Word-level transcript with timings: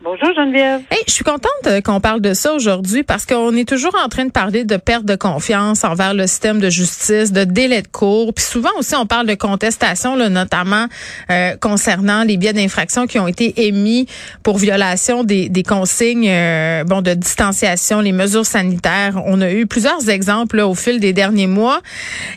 Bonjour, 0.00 0.32
Geneviève. 0.36 0.82
Hey, 0.92 1.02
je 1.08 1.12
suis 1.12 1.24
contente 1.24 1.50
euh, 1.66 1.80
qu'on 1.80 1.98
parle 1.98 2.20
de 2.20 2.32
ça 2.32 2.54
aujourd'hui 2.54 3.02
parce 3.02 3.26
qu'on 3.26 3.56
est 3.56 3.68
toujours 3.68 3.96
en 4.00 4.08
train 4.08 4.26
de 4.26 4.30
parler 4.30 4.62
de 4.62 4.76
perte 4.76 5.04
de 5.04 5.16
confiance 5.16 5.82
envers 5.82 6.14
le 6.14 6.28
système 6.28 6.60
de 6.60 6.70
justice, 6.70 7.32
de 7.32 7.42
délai 7.42 7.82
de 7.82 7.88
cours. 7.88 8.32
Puis 8.32 8.44
souvent 8.44 8.70
aussi, 8.78 8.94
on 8.94 9.06
parle 9.06 9.26
de 9.26 9.34
contestation, 9.34 10.14
là, 10.14 10.28
notamment 10.28 10.86
euh, 11.32 11.56
concernant 11.56 12.22
les 12.22 12.36
biais 12.36 12.52
d'infraction 12.52 13.08
qui 13.08 13.18
ont 13.18 13.26
été 13.26 13.66
émis 13.66 14.06
pour 14.44 14.58
violation 14.58 15.24
des, 15.24 15.48
des 15.48 15.64
consignes 15.64 16.28
euh, 16.30 16.84
bon 16.84 17.02
de 17.02 17.14
distanciation, 17.14 18.00
les 18.00 18.12
mesures 18.12 18.46
sanitaires. 18.46 19.20
On 19.26 19.40
a 19.40 19.50
eu 19.50 19.66
plusieurs 19.66 20.08
exemples 20.08 20.58
là, 20.58 20.68
au 20.68 20.76
fil 20.76 21.00
des 21.00 21.12
derniers 21.12 21.48
mois. 21.48 21.80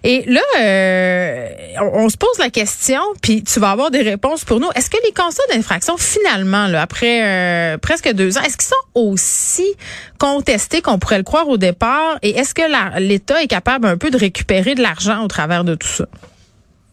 Et 0.03 0.23
là, 0.25 0.41
euh, 0.59 1.47
on, 1.93 2.09
se 2.09 2.17
pose 2.17 2.39
la 2.39 2.49
question, 2.49 3.01
puis 3.21 3.43
tu 3.43 3.59
vas 3.59 3.69
avoir 3.69 3.91
des 3.91 4.01
réponses 4.01 4.45
pour 4.45 4.59
nous. 4.59 4.69
Est-ce 4.73 4.89
que 4.89 4.97
les 5.05 5.13
constats 5.13 5.43
d'infraction, 5.53 5.95
finalement, 5.97 6.65
là, 6.65 6.81
après 6.81 7.50
euh, 7.51 7.77
presque 7.77 8.11
deux 8.13 8.37
ans, 8.37 8.41
est-ce 8.41 8.57
qu'ils 8.57 8.67
sont 8.67 8.75
aussi 8.95 9.75
contestés 10.19 10.81
qu'on 10.81 10.99
pourrait 10.99 11.17
le 11.17 11.23
croire 11.23 11.47
au 11.49 11.57
départ? 11.57 12.17
Et 12.21 12.31
est-ce 12.31 12.53
que 12.53 12.61
l'État 12.99 13.41
est 13.41 13.47
capable 13.47 13.87
un 13.87 13.97
peu 13.97 14.09
de 14.09 14.17
récupérer 14.17 14.75
de 14.75 14.81
l'argent 14.81 15.23
au 15.23 15.27
travers 15.27 15.63
de 15.63 15.75
tout 15.75 15.87
ça? 15.87 16.05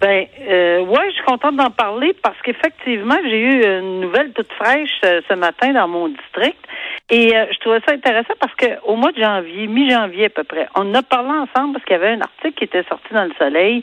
Ben, 0.01 0.27
euh, 0.49 0.81
ouais, 0.85 1.09
je 1.09 1.15
suis 1.15 1.25
contente 1.25 1.57
d'en 1.57 1.71
parler 1.71 2.15
parce 2.23 2.41
qu'effectivement, 2.43 3.17
j'ai 3.25 3.41
eu 3.41 3.65
une 3.65 4.01
nouvelle 4.01 4.33
toute 4.33 4.53
fraîche 4.53 5.01
euh, 5.05 5.21
ce 5.29 5.35
matin 5.35 5.73
dans 5.73 5.89
mon 5.89 6.09
district. 6.09 6.59
Et 7.11 7.35
euh, 7.35 7.47
je 7.53 7.59
trouvais 7.61 7.81
ça 7.87 7.95
intéressant 7.95 8.35
parce 8.39 8.55
que 8.55 8.67
au 8.85 8.95
mois 8.97 9.13
de 9.13 9.21
janvier, 9.23 9.67
mi-janvier 9.67 10.27
à 10.27 10.31
peu 10.31 10.45
près, 10.45 10.69
on 10.75 10.91
en 10.91 10.95
a 10.95 11.03
parlé 11.03 11.31
ensemble 11.31 11.73
parce 11.73 11.85
qu'il 11.87 11.93
y 11.93 12.01
avait 12.01 12.11
un 12.13 12.21
article 12.21 12.53
qui 12.53 12.65
était 12.65 12.85
sorti 12.85 13.15
dans 13.15 13.25
le 13.25 13.33
Soleil 13.39 13.83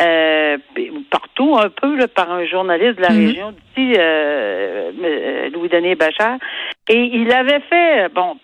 euh, 0.00 0.58
partout 1.08 1.56
un 1.56 1.68
peu 1.68 1.96
là, 1.96 2.08
par 2.08 2.32
un 2.32 2.44
journaliste 2.46 2.96
de 2.96 3.02
la 3.02 3.10
Mhm. 3.10 3.26
région 3.26 3.52
d'ici, 3.52 3.94
euh, 3.96 4.90
euh, 5.04 5.50
Louis 5.50 5.68
Denis 5.68 5.94
Bachar, 5.94 6.38
et 6.88 6.98
il 6.98 7.32
avait 7.32 7.60
fait 7.60 8.08
bon 8.12 8.36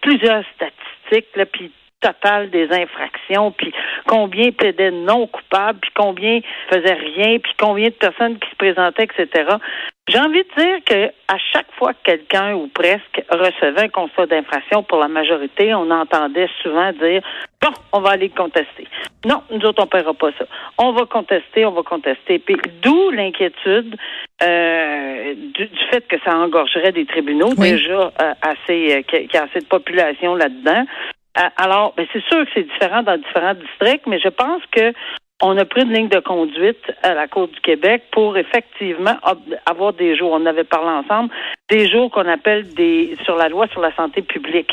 plusieurs 0.00 0.44
statistiques 0.54 1.36
là, 1.36 1.44
puis 1.44 1.70
total 2.04 2.50
des 2.50 2.70
infractions, 2.70 3.50
puis 3.50 3.72
combien 4.06 4.50
plaidaient 4.50 4.90
non 4.90 5.26
coupables, 5.26 5.78
puis 5.80 5.90
combien 5.94 6.40
faisaient 6.68 6.92
rien, 7.16 7.38
puis 7.38 7.52
combien 7.58 7.88
de 7.88 7.94
personnes 7.94 8.38
qui 8.38 8.50
se 8.50 8.56
présentaient, 8.56 9.04
etc. 9.04 9.56
J'ai 10.08 10.18
envie 10.18 10.42
de 10.42 10.62
dire 10.62 10.78
que 10.84 11.06
à 11.28 11.38
chaque 11.52 11.72
fois 11.78 11.94
que 11.94 12.02
quelqu'un 12.04 12.54
ou 12.54 12.68
presque 12.68 13.22
recevait 13.30 13.84
un 13.84 13.88
constat 13.88 14.26
d'infraction, 14.26 14.82
pour 14.82 14.98
la 14.98 15.08
majorité, 15.08 15.72
on 15.74 15.90
entendait 15.90 16.48
souvent 16.62 16.92
dire 16.92 17.22
bon, 17.62 17.72
on 17.92 18.00
va 18.00 18.10
aller 18.10 18.28
contester. 18.28 18.86
Non, 19.24 19.42
nous 19.50 19.64
autres 19.64 19.82
on 19.82 19.86
paiera 19.86 20.12
pas 20.12 20.30
ça. 20.38 20.44
On 20.76 20.92
va 20.92 21.06
contester, 21.06 21.64
on 21.64 21.70
va 21.70 21.82
contester. 21.82 22.38
Puis 22.38 22.56
d'où 22.82 23.10
l'inquiétude 23.10 23.96
euh, 24.42 25.34
du, 25.34 25.66
du 25.66 25.84
fait 25.90 26.06
que 26.06 26.16
ça 26.24 26.36
engorgerait 26.36 26.92
des 26.92 27.06
tribunaux 27.06 27.54
Oui. 27.56 27.72
déjà 27.72 28.12
euh, 28.20 28.34
assez, 28.42 28.96
euh, 28.96 29.02
qu'il 29.02 29.32
y 29.32 29.36
a 29.38 29.44
assez 29.44 29.60
de 29.60 29.66
population 29.66 30.34
là-dedans. 30.34 30.84
Euh, 31.38 31.42
alors, 31.56 31.94
ben, 31.96 32.06
c'est 32.12 32.22
sûr 32.24 32.44
que 32.44 32.50
c'est 32.54 32.62
différent 32.62 33.02
dans 33.02 33.16
différents 33.16 33.54
districts, 33.54 34.06
mais 34.06 34.20
je 34.20 34.28
pense 34.28 34.62
que 34.70 34.92
on 35.42 35.58
a 35.58 35.64
pris 35.64 35.82
une 35.82 35.92
ligne 35.92 36.08
de 36.08 36.20
conduite 36.20 36.80
à 37.02 37.12
la 37.12 37.26
Cour 37.26 37.48
du 37.48 37.60
Québec 37.60 38.04
pour 38.12 38.36
effectivement 38.38 39.16
avoir 39.66 39.92
des 39.92 40.16
jours, 40.16 40.30
on 40.32 40.46
avait 40.46 40.64
parlé 40.64 40.88
ensemble, 40.88 41.30
des 41.68 41.88
jours 41.90 42.10
qu'on 42.10 42.28
appelle 42.28 42.72
des 42.74 43.16
sur 43.24 43.36
la 43.36 43.48
loi 43.48 43.66
sur 43.68 43.80
la 43.80 43.94
santé 43.96 44.22
publique. 44.22 44.70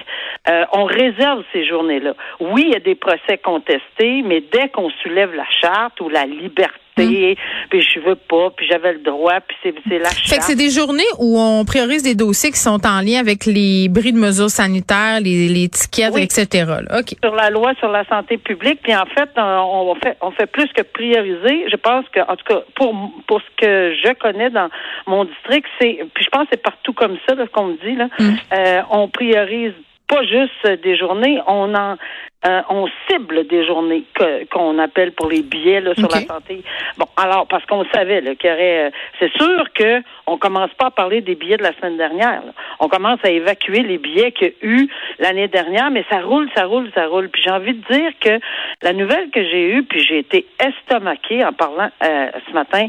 Euh, 0.48 0.66
on 0.72 0.86
réserve 0.86 1.44
ces 1.52 1.66
journées-là. 1.66 2.14
Oui, 2.40 2.64
il 2.68 2.74
y 2.74 2.76
a 2.76 2.80
des 2.80 2.96
procès 2.96 3.38
contestés, 3.44 4.22
mais 4.24 4.42
dès 4.52 4.70
qu'on 4.70 4.90
soulève 5.02 5.34
la 5.34 5.48
charte 5.62 6.00
ou 6.00 6.10
la 6.10 6.26
liberté, 6.26 6.80
puis 6.96 7.82
je 7.82 8.00
veux 8.00 8.16
pas, 8.16 8.50
puis 8.56 8.68
j'avais 8.68 8.94
le 8.94 9.00
droit, 9.00 9.40
puis 9.48 9.58
c'est 9.64 9.74
c'est 9.88 10.00
la 10.00 10.10
charte. 10.10 10.28
Fait 10.28 10.38
que 10.38 10.44
c'est 10.44 10.56
des 10.56 10.70
journées 10.70 11.04
où 11.20 11.40
on 11.40 11.66
priorise 11.66 12.04
des 12.04 12.16
dossiers 12.16 12.52
qui 12.52 12.60
sont 12.60 12.86
en 12.86 13.02
lien 13.02 13.20
avec 13.20 13.46
les 13.46 13.88
bris 13.90 14.14
de 14.14 14.18
mesures 14.18 14.50
sanitaires, 14.50 15.20
les, 15.22 15.48
les 15.48 15.70
tickets, 15.70 16.12
Oui. 16.14 16.24
etc. 16.24 16.66
là. 16.66 17.00
OK. 17.00 17.16
sur 17.24 17.36
la 17.36 17.50
loi 17.50 17.74
sur 17.80 17.90
la 17.90 18.06
santé 18.06 18.38
publique. 18.38 18.80
Puis 18.84 18.96
en 18.96 19.06
fait, 19.06 19.30
on 19.38 19.96
fait 19.96 20.18
on 20.22 20.32
fait 20.32 20.48
plus 20.48 20.68
que 20.76 20.82
prioriser. 20.82 21.66
Je 21.70 21.76
pense 21.78 22.06
que 22.10 22.20
en 22.20 22.36
tout 22.36 22.46
cas 22.46 22.62
pour 22.76 22.94
pour 23.28 23.42
ce 23.42 23.62
que 23.62 23.94
je 24.04 24.14
connais 24.14 24.50
dans 24.50 24.70
mon 25.08 25.26
district, 25.26 25.68
c'est 25.80 26.00
puis 26.14 26.24
je 26.24 26.30
pense 26.30 26.44
que 26.44 26.50
c'est 26.52 26.64
partout 26.64 26.94
comme 26.94 27.18
ça 27.28 27.36
là, 27.36 27.46
ce 27.46 27.52
qu'on 27.52 27.68
me 27.68 27.78
dit 27.86 27.96
là. 27.96 28.08
Mm. 28.20 28.36
Euh, 28.54 28.82
on 28.92 29.08
priorise 29.08 29.74
pas 30.12 30.24
juste 30.24 30.82
des 30.84 30.96
journées, 30.98 31.40
on 31.48 31.74
en 31.74 31.96
euh, 32.44 32.62
on 32.70 32.88
cible 33.08 33.46
des 33.46 33.64
journées 33.68 34.04
que- 34.16 34.46
qu'on 34.46 34.80
appelle 34.80 35.12
pour 35.12 35.30
les 35.30 35.44
billets 35.44 35.80
là, 35.80 35.94
sur 35.94 36.10
la 36.10 36.22
santé. 36.22 36.64
Bon, 36.98 37.06
alors 37.16 37.46
parce 37.46 37.64
qu'on 37.68 37.86
savait 37.94 38.20
là, 38.20 38.34
qu'il 38.34 38.50
y 38.50 38.54
aurait, 38.54 38.88
euh, 38.88 38.90
c'est 39.20 39.32
sûr 39.38 39.64
que 39.76 40.02
on 40.26 40.38
commence 40.38 40.74
pas 40.74 40.88
à 40.88 40.92
parler 40.92 41.22
des 41.22 41.36
billets 41.36 41.58
de 41.58 41.62
la 41.64 41.74
semaine 41.74 41.98
dernière. 41.98 42.42
là. 42.44 42.52
On 42.80 42.88
commence 42.88 43.20
à 43.24 43.30
évacuer 43.30 43.84
les 43.84 44.00
billets 44.00 44.32
qu'il 44.32 44.48
y 44.48 44.52
a 44.52 44.54
eu 44.66 44.90
l'année 45.20 45.50
dernière, 45.50 45.92
mais 45.92 46.04
ça 46.10 46.22
roule, 46.22 46.50
ça 46.56 46.66
roule, 46.66 46.90
ça 46.96 47.06
roule. 47.06 47.30
Puis 47.30 47.44
j'ai 47.46 47.52
envie 47.52 47.76
de 47.76 47.94
dire 47.94 48.12
que 48.20 48.40
la 48.82 48.94
nouvelle 48.94 49.30
que 49.30 49.44
j'ai 49.44 49.76
eue, 49.76 49.84
puis 49.84 50.00
j'ai 50.04 50.18
été 50.18 50.48
estomaquée 50.60 51.46
en 51.46 51.54
parlant 51.54 51.92
euh, 52.04 52.28
ce 52.48 52.54
matin 52.54 52.88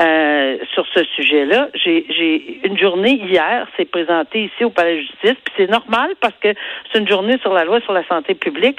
euh, 0.00 0.56
sur 0.72 0.86
ce 0.94 1.04
sujet-là. 1.04 1.68
J'ai, 1.74 2.60
une 2.64 2.78
journée 2.78 3.20
hier, 3.22 3.66
c'est 3.76 3.84
présenté 3.84 4.44
ici 4.44 4.64
au 4.64 4.70
Palais 4.70 4.96
de 4.96 5.00
Justice, 5.00 5.36
puis 5.44 5.54
c'est 5.56 5.70
normal 5.70 6.14
parce 6.20 6.34
que 6.40 6.48
c'est 6.90 6.98
une 6.98 7.08
journée 7.08 7.36
sur 7.38 7.52
la 7.52 7.64
loi 7.64 7.80
sur 7.82 7.92
la 7.92 8.06
santé 8.06 8.34
publique. 8.34 8.78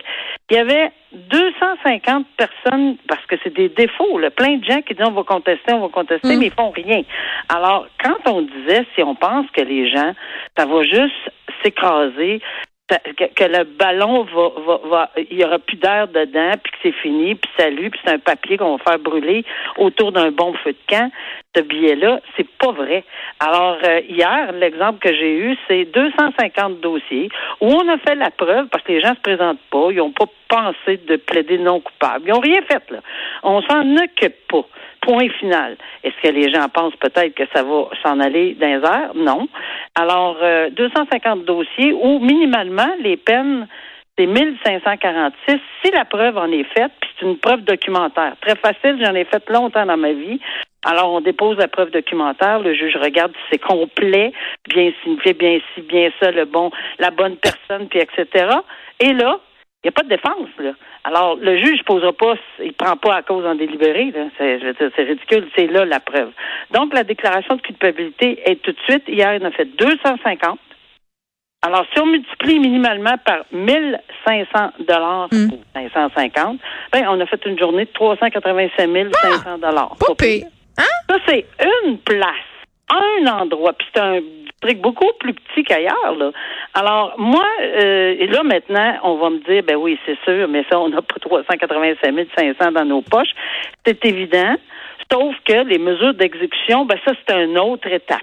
Il 0.50 0.56
y 0.56 0.60
avait 0.60 0.92
250 1.14 2.26
personnes, 2.38 2.98
parce 3.08 3.26
que 3.28 3.36
c'est 3.44 3.54
des 3.54 3.70
défauts, 3.70 4.18
là, 4.18 4.32
plein 4.32 4.58
de 4.58 4.64
gens 4.64 4.82
qui 4.82 4.96
disent 4.96 5.06
on 5.08 5.12
va 5.12 5.24
contester, 5.24 5.74
on 5.74 5.82
va 5.82 5.90
contester, 5.90 6.36
Mm. 6.36 6.40
mais 6.40 6.46
ils 6.48 6.54
font 6.54 6.72
rien. 6.72 7.02
Alors, 7.50 7.88
quand 8.04 8.32
on 8.32 8.42
disait, 8.42 8.86
si 8.96 9.04
on 9.04 9.16
pense 9.16 9.46
que 9.52 9.62
les 9.62 9.90
gens, 9.90 10.14
ça 10.58 10.66
va 10.66 10.84
juste 10.84 11.32
s'écraser, 11.64 12.42
que, 13.18 13.44
le 13.44 13.64
ballon 13.64 14.24
va, 14.24 14.80
va, 14.90 15.12
il 15.18 15.40
y 15.40 15.44
aura 15.44 15.60
plus 15.60 15.78
d'air 15.78 16.08
dedans, 16.08 16.52
puis 16.62 16.72
que 16.72 16.78
c'est 16.84 17.02
fini, 17.02 17.36
puis 17.36 17.50
salut, 17.58 17.90
puis 17.90 18.00
c'est 18.04 18.14
un 18.14 18.20
papier 18.20 18.58
qu'on 18.58 18.78
va 18.78 18.84
faire 18.84 19.00
brûler 19.00 19.44
autour 19.78 20.12
d'un 20.12 20.32
bon 20.32 20.54
feu 20.64 20.72
de 20.74 20.96
camp. 20.96 21.12
Ce 21.56 21.62
billet-là, 21.62 22.22
c'est 22.36 22.48
pas 22.58 22.72
vrai. 22.72 23.04
Alors 23.40 23.78
euh, 23.84 24.02
hier, 24.08 24.52
l'exemple 24.54 25.00
que 25.00 25.14
j'ai 25.14 25.38
eu, 25.38 25.58
c'est 25.68 25.86
250 25.86 26.80
dossiers 26.80 27.30
où 27.60 27.68
on 27.68 27.88
a 27.90 27.98
fait 27.98 28.16
la 28.16 28.32
preuve 28.32 28.68
parce 28.68 28.84
que 28.84 28.94
les 28.94 29.02
gens 29.02 29.14
se 29.16 29.22
présentent 29.22 29.60
pas, 29.70 29.88
ils 29.92 30.02
ont 30.02 30.12
pas 30.12 30.26
pensé 30.48 30.98
de 30.98 31.18
plaider 31.18 31.58
non 31.58 31.80
coupable, 31.82 32.26
ils 32.28 32.34
ont 32.34 32.40
rien 32.40 32.62
fait 32.62 32.84
là. 32.90 33.00
On 33.44 33.62
s'en 33.62 33.96
occupe 33.98 34.48
pas. 34.48 34.66
Point 35.02 35.30
final. 35.40 35.78
Est-ce 36.04 36.16
que 36.22 36.34
les 36.34 36.52
gens 36.52 36.68
pensent 36.70 36.96
peut-être 36.98 37.34
que 37.34 37.44
ça 37.54 37.64
va 37.64 37.90
s'en 38.04 38.20
aller 38.20 38.56
dans 38.56 38.68
les 38.68 38.88
airs? 38.88 39.12
Non. 39.16 39.48
Alors, 39.96 40.38
euh, 40.42 40.70
250 40.70 41.46
dossiers 41.46 41.94
où 41.94 42.20
minimalement 42.20 42.94
les 43.00 43.18
peines, 43.18 43.68
c'est 44.18 44.28
1546 44.28 45.60
si 45.84 45.92
la 45.92 46.06
preuve 46.06 46.38
en 46.38 46.52
est 46.52 46.66
faite, 46.76 46.92
puis 47.02 47.10
c'est 47.20 47.26
une 47.26 47.38
preuve 47.38 47.62
documentaire. 47.62 48.36
Très 48.42 48.56
facile, 48.56 49.04
j'en 49.04 49.16
ai 49.16 49.26
fait 49.26 49.50
longtemps 49.50 49.86
dans 49.86 49.98
ma 49.98 50.12
vie. 50.14 50.40
Alors, 50.86 51.14
on 51.14 51.22
dépose 51.22 51.58
la 51.58 51.68
preuve 51.68 51.92
documentaire, 51.92 52.60
le 52.60 52.74
juge 52.74 52.98
regarde 52.98 53.32
si 53.34 53.42
c'est 53.52 53.62
complet, 53.62 54.34
bien 54.70 54.92
signifié, 55.04 55.34
bien 55.34 55.60
ci, 55.74 55.82
bien 55.82 56.10
ça, 56.20 56.32
le 56.32 56.46
bon, 56.46 56.72
la 57.00 57.12
bonne 57.12 57.38
personne, 57.38 57.88
puis 57.88 58.00
etc. 58.00 58.48
Et 59.00 59.14
là, 59.14 59.40
il 59.84 59.88
n'y 59.88 59.90
a 59.90 59.92
pas 59.94 60.04
de 60.04 60.10
défense, 60.10 60.50
là. 60.60 60.72
Alors, 61.04 61.36
le 61.38 61.58
juge 61.58 61.80
ne 61.80 61.84
posera 61.84 62.14
pas, 62.14 62.36
il 62.64 62.74
prend 62.74 62.96
pas 62.98 63.16
à 63.16 63.22
cause 63.24 63.46
en 63.46 63.56
délibéré, 63.56 64.12
là. 64.12 64.26
C'est, 64.38 64.60
je 64.60 64.66
veux 64.68 64.74
dire, 64.74 64.92
c'est 64.96 65.04
ridicule, 65.04 65.50
c'est 65.56 65.68
là 65.68 65.86
la 65.86 66.00
preuve. 66.00 66.32
Donc, 66.72 66.94
la 66.94 67.04
déclaration 67.04 67.56
de 67.56 67.62
culpabilité 67.62 68.42
est 68.46 68.62
tout 68.62 68.72
de 68.72 68.80
suite, 68.88 69.04
hier, 69.08 69.34
il 69.36 69.44
en 69.44 69.50
a 69.50 69.52
fait 69.52 69.66
250. 69.66 70.60
Alors, 71.64 71.86
si 71.94 72.00
on 72.00 72.08
multiplie 72.08 72.60
minimalement 72.60 73.18
par 73.24 73.46
1500 73.52 74.72
dollars 74.88 75.28
Mm. 75.32 75.54
ou 75.54 75.60
550, 75.74 76.60
ben, 76.92 77.06
on 77.10 77.20
a 77.20 77.26
fait 77.28 77.44
une 77.46 77.58
journée 77.58 77.86
de 77.86 77.92
385 77.92 78.90
500 79.14 79.58
dollars. 79.60 79.96
Pas 80.00 80.16
pire. 80.16 80.46
Ça, 80.78 81.18
c'est 81.28 81.46
une 81.86 81.98
place, 82.00 82.34
un 82.90 83.28
endroit, 83.28 83.74
puis 83.74 83.88
c'est 83.94 84.02
un 84.02 84.20
beaucoup 84.76 85.12
plus 85.20 85.34
petit 85.34 85.64
qu'ailleurs. 85.64 86.16
Là. 86.18 86.32
Alors, 86.74 87.14
moi, 87.18 87.46
euh, 87.62 88.16
et 88.18 88.28
là, 88.28 88.44
maintenant, 88.44 88.96
on 89.04 89.16
va 89.18 89.30
me 89.30 89.40
dire, 89.40 89.64
ben 89.64 89.76
oui, 89.76 90.00
c'est 90.06 90.18
sûr, 90.24 90.48
mais 90.48 90.64
ça, 90.70 90.80
on 90.80 90.90
n'a 90.90 91.02
pas 91.02 91.16
385 91.20 92.28
500 92.38 92.72
dans 92.72 92.86
nos 92.86 93.02
poches. 93.02 93.34
C'est 93.86 94.06
évident, 94.06 94.56
sauf 95.12 95.36
que 95.46 95.64
les 95.66 95.78
mesures 95.78 96.14
d'exécution, 96.14 96.86
ben 96.86 96.98
ça, 97.06 97.14
c'est 97.28 97.44
une 97.44 97.58
autre 97.58 97.88
étape. 97.88 98.20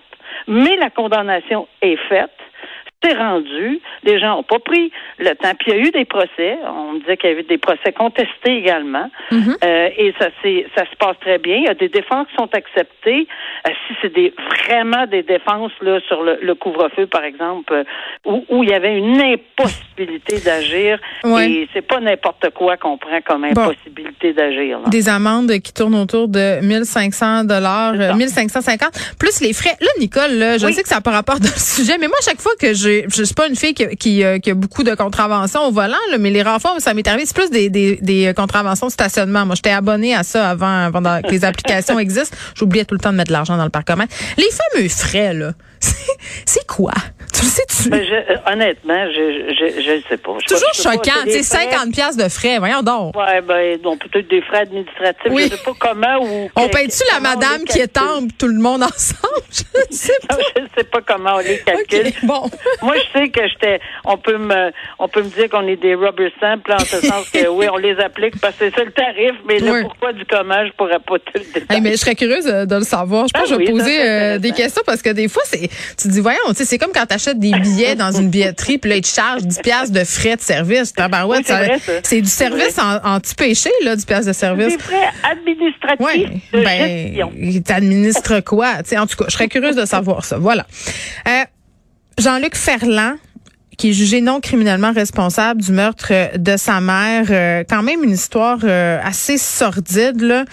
Mais 0.47 0.77
la 0.77 0.91
condamnation 0.91 1.67
est 1.83 1.97
faite. 2.09 2.31
C'est 3.03 3.17
rendu, 3.17 3.81
les 4.03 4.19
gens 4.19 4.37
n'ont 4.37 4.43
pas 4.43 4.59
pris 4.59 4.91
le 5.19 5.31
temps. 5.35 5.53
Puis 5.59 5.71
il 5.71 5.75
y 5.75 5.77
a 5.77 5.89
eu 5.89 5.91
des 5.93 6.05
procès. 6.05 6.59
On 6.67 6.95
me 6.95 7.01
disait 7.01 7.17
qu'il 7.17 7.31
y 7.31 7.33
avait 7.33 7.45
des 7.45 7.59
procès 7.59 7.93
contestés 7.97 8.57
également. 8.57 9.09
Mhm. 9.31 9.57
Euh, 9.63 9.89
et 9.97 10.13
ça, 10.19 10.29
c'est, 10.43 10.67
ça 10.77 10.85
se 10.91 10.97
passe 10.97 11.17
très 11.21 11.39
bien. 11.39 11.59
Il 11.59 11.65
y 11.65 11.69
a 11.69 11.75
des 11.75 11.89
défenses 11.89 12.27
qui 12.29 12.35
sont 12.35 12.49
acceptées. 12.53 13.29
Euh, 13.67 13.71
si 13.87 13.95
c'est 14.03 14.13
des 14.13 14.35
vraiment 14.65 15.07
des 15.07 15.23
défenses 15.23 15.71
là 15.81 16.01
sur 16.09 16.25
le, 16.25 16.39
le 16.43 16.55
couvre-feu, 16.57 17.07
par 17.07 17.23
exemple, 17.23 17.73
euh, 17.73 17.85
où, 18.25 18.45
où, 18.49 18.65
il 18.65 18.71
y 18.71 18.75
avait 18.75 18.99
une 18.99 19.21
impossibilité 19.21 20.41
d'agir. 20.41 20.99
Ouais. 21.23 21.51
Et 21.51 21.69
c'est 21.73 21.87
pas 21.87 22.01
n'importe 22.01 22.51
quoi 22.51 22.77
qu'on 22.77 22.99
prend 22.99 23.21
comme 23.21 23.45
impossibilité 23.45 24.33
bon. 24.33 24.37
d'agir. 24.37 24.81
Des 24.89 25.09
amendes 25.09 25.53
qui 25.61 25.73
tournent 25.73 25.95
autour 25.95 26.27
de 26.27 26.61
1500 26.65 27.45
dollars, 27.45 27.95
1550, 28.17 28.91
plus 29.21 29.41
les 29.41 29.53
frais. 29.53 29.77
Là, 29.81 29.89
Nicole, 30.01 30.33
là, 30.33 30.59
je 30.59 30.67
oui. 30.67 30.73
sais 30.73 30.83
que 30.83 30.89
ça 30.89 30.97
n'a 30.97 31.01
pas 31.01 31.13
rapport 31.13 31.39
dans 31.39 31.49
le 31.49 31.61
sujet, 31.61 31.97
mais 32.01 32.09
moi, 32.09 32.17
à 32.21 32.25
chaque 32.25 32.41
fois 32.41 32.53
que 32.61 32.75
je 32.75 32.88
je 33.09 33.23
suis 33.23 33.35
pas 33.35 33.49
une 33.49 33.57
fille 33.57 33.75
qui, 33.75 34.25
euh, 34.25 34.39
a 34.45 34.55
beaucoup 34.55 34.83
de 34.83 34.95
contraventions 34.95 35.67
au 35.67 35.73
volant, 35.73 35.97
mais 36.19 36.31
les 36.31 36.43
où 36.43 36.81
ça 36.81 36.95
m'est 36.95 37.07
arrivé, 37.07 37.27
c'est 37.27 37.37
plus 37.37 37.51
des, 37.51 37.69
des, 37.71 38.33
contraventions 38.35 38.87
de 38.87 38.93
stationnement. 38.93 39.47
Moi, 39.47 39.55
j'étais 39.55 39.71
abonnée 39.71 40.15
à 40.15 40.23
ça 40.23 40.51
avant, 40.51 40.87
avant 40.87 41.03
que 41.23 41.31
les 41.31 41.45
applications 41.45 41.99
existent. 41.99 42.37
J'oubliais 42.55 42.85
tout 42.85 42.95
le 42.95 43.01
temps 43.01 43.13
de 43.13 43.17
mettre 43.17 43.33
l'argent 43.33 43.57
dans 43.57 43.65
le 43.65 43.71
parc 43.71 43.87
commun. 43.87 44.07
Les 44.37 44.49
fameux 44.51 44.89
frais, 44.89 45.35
là, 45.35 45.53
c'est 46.47 46.67
quoi? 46.67 46.93
Tu 47.39 47.45
le 47.45 47.51
sais-tu? 47.51 47.89
Ben, 47.89 48.03
je, 48.05 48.53
honnêtement, 48.53 49.07
je, 49.13 49.55
je, 49.55 49.81
je, 49.81 50.09
sais 50.09 50.17
pas. 50.17 50.33
Je 50.41 50.55
Toujours 50.55 50.75
choquant. 50.75 51.21
C'est 51.29 51.45
50 51.45 51.93
pièces 51.93 52.17
de 52.17 52.29
frais. 52.29 52.59
Voyons 52.59 52.83
donc. 52.83 53.17
Ouais, 53.17 53.41
ben, 53.43 53.81
donc, 53.81 54.01
peut-être 54.01 54.29
des 54.29 54.43
frais 54.43 54.63
administratifs. 54.63 55.31
Oui. 55.31 55.45
Je 55.45 55.55
sais 55.55 55.63
pas 55.63 55.73
comment 55.79 56.19
ou. 56.21 56.51
On 56.57 56.69
paye-tu 56.69 57.05
la 57.13 57.21
madame 57.21 57.63
qui 57.65 57.79
est 57.79 57.93
temple 57.93 58.33
tout 58.37 58.49
le 58.49 58.59
monde 58.59 58.83
ensemble? 58.83 59.23
Je 59.51 59.63
sais 59.91 60.13
pas. 60.29 60.37
je 60.57 60.63
sais 60.77 60.85
pas 60.85 61.01
comment 61.01 61.37
on 61.37 61.39
les 61.39 61.59
calcule. 61.59 62.09
Okay, 62.09 62.15
bon. 62.25 62.51
Moi, 62.83 62.97
je 62.97 63.19
sais 63.19 63.29
que 63.29 63.47
j'étais, 63.49 63.81
on 64.05 64.17
peut 64.17 64.37
me, 64.37 64.71
on 64.99 65.09
peut 65.09 65.23
me 65.23 65.29
dire 65.29 65.49
qu'on 65.49 65.67
est 65.67 65.77
des 65.77 65.95
rubber 65.95 66.33
stamps, 66.37 66.59
en 66.69 66.79
ce 66.81 67.01
sens 67.07 67.29
que 67.31 67.49
oui, 67.49 67.67
on 67.73 67.77
les 67.77 67.99
applique 67.99 68.41
parce 68.41 68.57
que 68.57 68.69
c'est 68.69 68.75
ça 68.75 68.85
le 68.85 68.93
tarif, 68.93 69.33
mais 69.47 69.59
le 69.59 69.71
oui. 69.71 69.83
pourquoi 69.83 70.13
du 70.13 70.25
comment, 70.27 70.67
je 70.67 70.73
pourrais 70.73 70.99
pas 70.99 71.19
te 71.19 71.39
le 71.39 71.45
détailler. 71.45 71.67
Hey, 71.71 71.81
mais 71.81 71.93
je 71.93 71.97
serais 71.97 72.15
curieuse 72.15 72.45
de 72.45 72.75
le 72.75 72.83
savoir. 72.83 73.27
Je 73.29 73.33
pense 73.33 73.43
ah, 73.45 73.47
que 73.47 73.49
je 73.49 73.55
vais 73.55 73.73
oui, 73.73 73.79
poser 73.79 74.03
euh, 74.03 74.39
des 74.39 74.53
questions 74.53 74.83
parce 74.85 75.03
que 75.03 75.11
des 75.11 75.29
fois, 75.29 75.43
c'est, 75.47 75.69
tu 76.01 76.09
dis, 76.09 76.21
voyons, 76.21 76.39
c'est 76.55 76.79
comme 76.79 76.93
quand 76.93 77.07
tu 77.07 77.15
des 77.35 77.53
billets 77.53 77.97
dans 77.97 78.13
une 78.13 78.31
billetterie, 78.31 78.79
puis 78.79 78.91
là, 78.91 78.97
ils 78.97 79.03
te 79.03 79.09
chargent 79.09 79.43
10 79.43 79.59
piastres 79.61 79.93
de 79.93 80.05
frais 80.05 80.37
de 80.37 80.41
service. 80.41 80.93
Tabarouette, 80.93 81.51
oui, 81.51 81.99
c'est 82.03 82.21
du 82.21 82.29
service 82.29 82.79
en, 82.79 82.99
anti-péché, 83.05 83.71
là, 83.85 83.97
10 83.97 84.05
piastres 84.05 84.29
de 84.29 84.33
service. 84.33 84.77
Des 84.77 84.83
frais 84.83 85.09
administratifs 85.31 86.07
ouais, 86.07 86.41
de 86.53 86.65
ben, 86.65 87.07
gestion. 87.07 87.33
T'administres 87.65 88.41
quoi? 88.41 88.75
En 88.97 89.07
tout 89.07 89.17
cas, 89.17 89.25
je 89.29 89.33
serais 89.33 89.49
curieuse 89.49 89.77
de 89.77 89.85
savoir 89.85 90.25
ça. 90.25 90.39
Voilà. 90.39 90.67
Euh, 91.27 91.45
Jean-Luc 92.19 92.57
Ferland, 92.57 93.15
qui 93.79 93.91
est 93.91 93.93
jugé 93.93 94.21
non 94.21 94.41
criminellement 94.41 94.93
responsable 94.93 95.63
du 95.63 95.73
meurtre 95.73 96.37
de 96.37 96.57
sa 96.57 96.81
mère. 96.81 97.27
Euh, 97.31 97.63
quand 97.69 97.83
même 97.83 98.03
une 98.03 98.11
histoire 98.11 98.59
euh, 98.65 98.99
assez 99.03 99.39
sordide. 99.39 100.21
Là. 100.21 100.45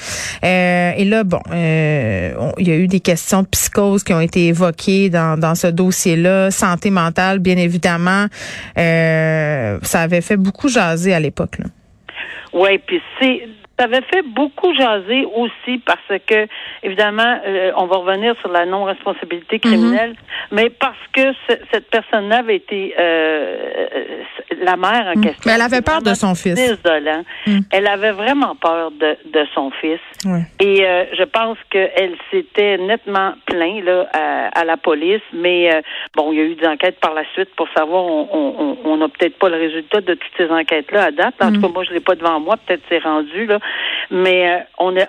Euh, 0.44 0.92
et 0.96 1.06
là, 1.06 1.24
bon, 1.24 1.42
on, 1.50 2.54
il 2.60 2.68
y 2.68 2.72
a 2.72 2.76
eu 2.76 2.88
des 2.88 3.00
questions 3.00 3.42
de 3.42 3.48
psychose 3.48 4.04
qui 4.04 4.14
ont 4.14 4.22
été 4.22 4.48
évoquées 4.48 5.10
dans, 5.10 5.40
dans 5.40 5.56
ce 5.56 5.68
dossier-là. 5.68 6.52
Santé 6.52 6.92
mentale, 6.92 7.40
bien 7.40 7.58
évidemment. 7.58 8.28
ça 8.76 10.02
avait 10.02 10.22
fait 10.22 10.38
beaucoup 10.38 10.70
jaser 10.70 11.14
à 11.14 11.20
l'époque. 11.20 11.58
Oui, 12.54 12.78
puis 12.86 13.02
c'est 13.20 13.48
ça 13.78 13.86
avait 13.86 14.02
fait 14.14 14.22
beaucoup 14.24 14.74
jaser 14.74 15.26
aussi 15.26 15.80
parce 15.86 16.20
que, 16.28 16.48
évidemment, 16.82 17.40
euh, 17.46 17.72
on 17.76 17.86
va 17.88 17.98
revenir 17.98 18.36
sur 18.42 18.50
la 18.50 18.66
non-responsabilité 18.66 19.60
criminelle, 19.60 20.12
mm 20.12 20.14
-hmm. 20.14 20.56
mais 20.56 20.70
parce 20.70 21.04
que 21.16 21.26
cette 21.72 21.90
personne-là 21.90 22.38
avait 22.44 22.56
été 22.56 22.96
euh, 22.98 24.24
la 24.70 24.76
mère 24.78 25.06
en 25.14 25.18
mm. 25.20 25.24
question. 25.26 25.44
Mais 25.46 25.54
elle 25.56 25.68
avait 25.72 25.82
peur 25.92 26.02
de 26.10 26.14
son 26.24 26.34
fils. 26.36 26.56
Désolant. 26.56 27.24
Mm. 27.48 27.60
Elle 27.76 27.88
avait 27.88 28.16
vraiment 28.24 28.54
peur 28.68 28.92
de, 28.92 29.12
de 29.36 29.44
son 29.56 29.68
fils. 29.82 30.06
Ouais. 30.32 30.46
Et 30.68 30.78
euh, 30.86 31.04
je 31.20 31.26
pense 31.38 31.58
qu'elle 31.72 32.16
s'était 32.32 32.78
nettement 32.92 33.32
plaint 33.46 33.80
là, 33.90 33.98
à, 34.14 34.26
à 34.62 34.64
la 34.72 34.78
police, 34.78 35.28
mais 35.34 35.60
euh, 35.74 35.82
bon, 36.16 36.26
il 36.32 36.36
y 36.40 36.42
a 36.44 36.46
eu 36.52 36.56
des 36.56 36.68
enquêtes 36.74 37.00
par 37.06 37.14
la 37.20 37.26
suite 37.34 37.52
pour 37.58 37.68
savoir, 37.78 38.04
on 38.92 38.96
n'a 39.02 39.10
peut-être 39.16 39.38
pas 39.44 39.50
le 39.56 39.60
résultat 39.66 40.00
de 40.10 40.14
toutes 40.22 40.38
ces 40.38 40.50
enquêtes-là 40.60 41.02
à 41.10 41.12
date. 41.12 41.36
En 41.42 41.52
tout 41.52 41.62
cas, 41.64 41.72
moi, 41.76 41.84
je 41.88 41.92
l'ai 41.96 42.06
pas 42.10 42.16
devant 42.22 42.40
moi, 42.48 42.56
peut-être 42.64 42.84
c'est 42.90 43.04
rendu, 43.12 43.42
là. 43.52 43.58
Mais 44.12 44.50
euh, 44.50 44.60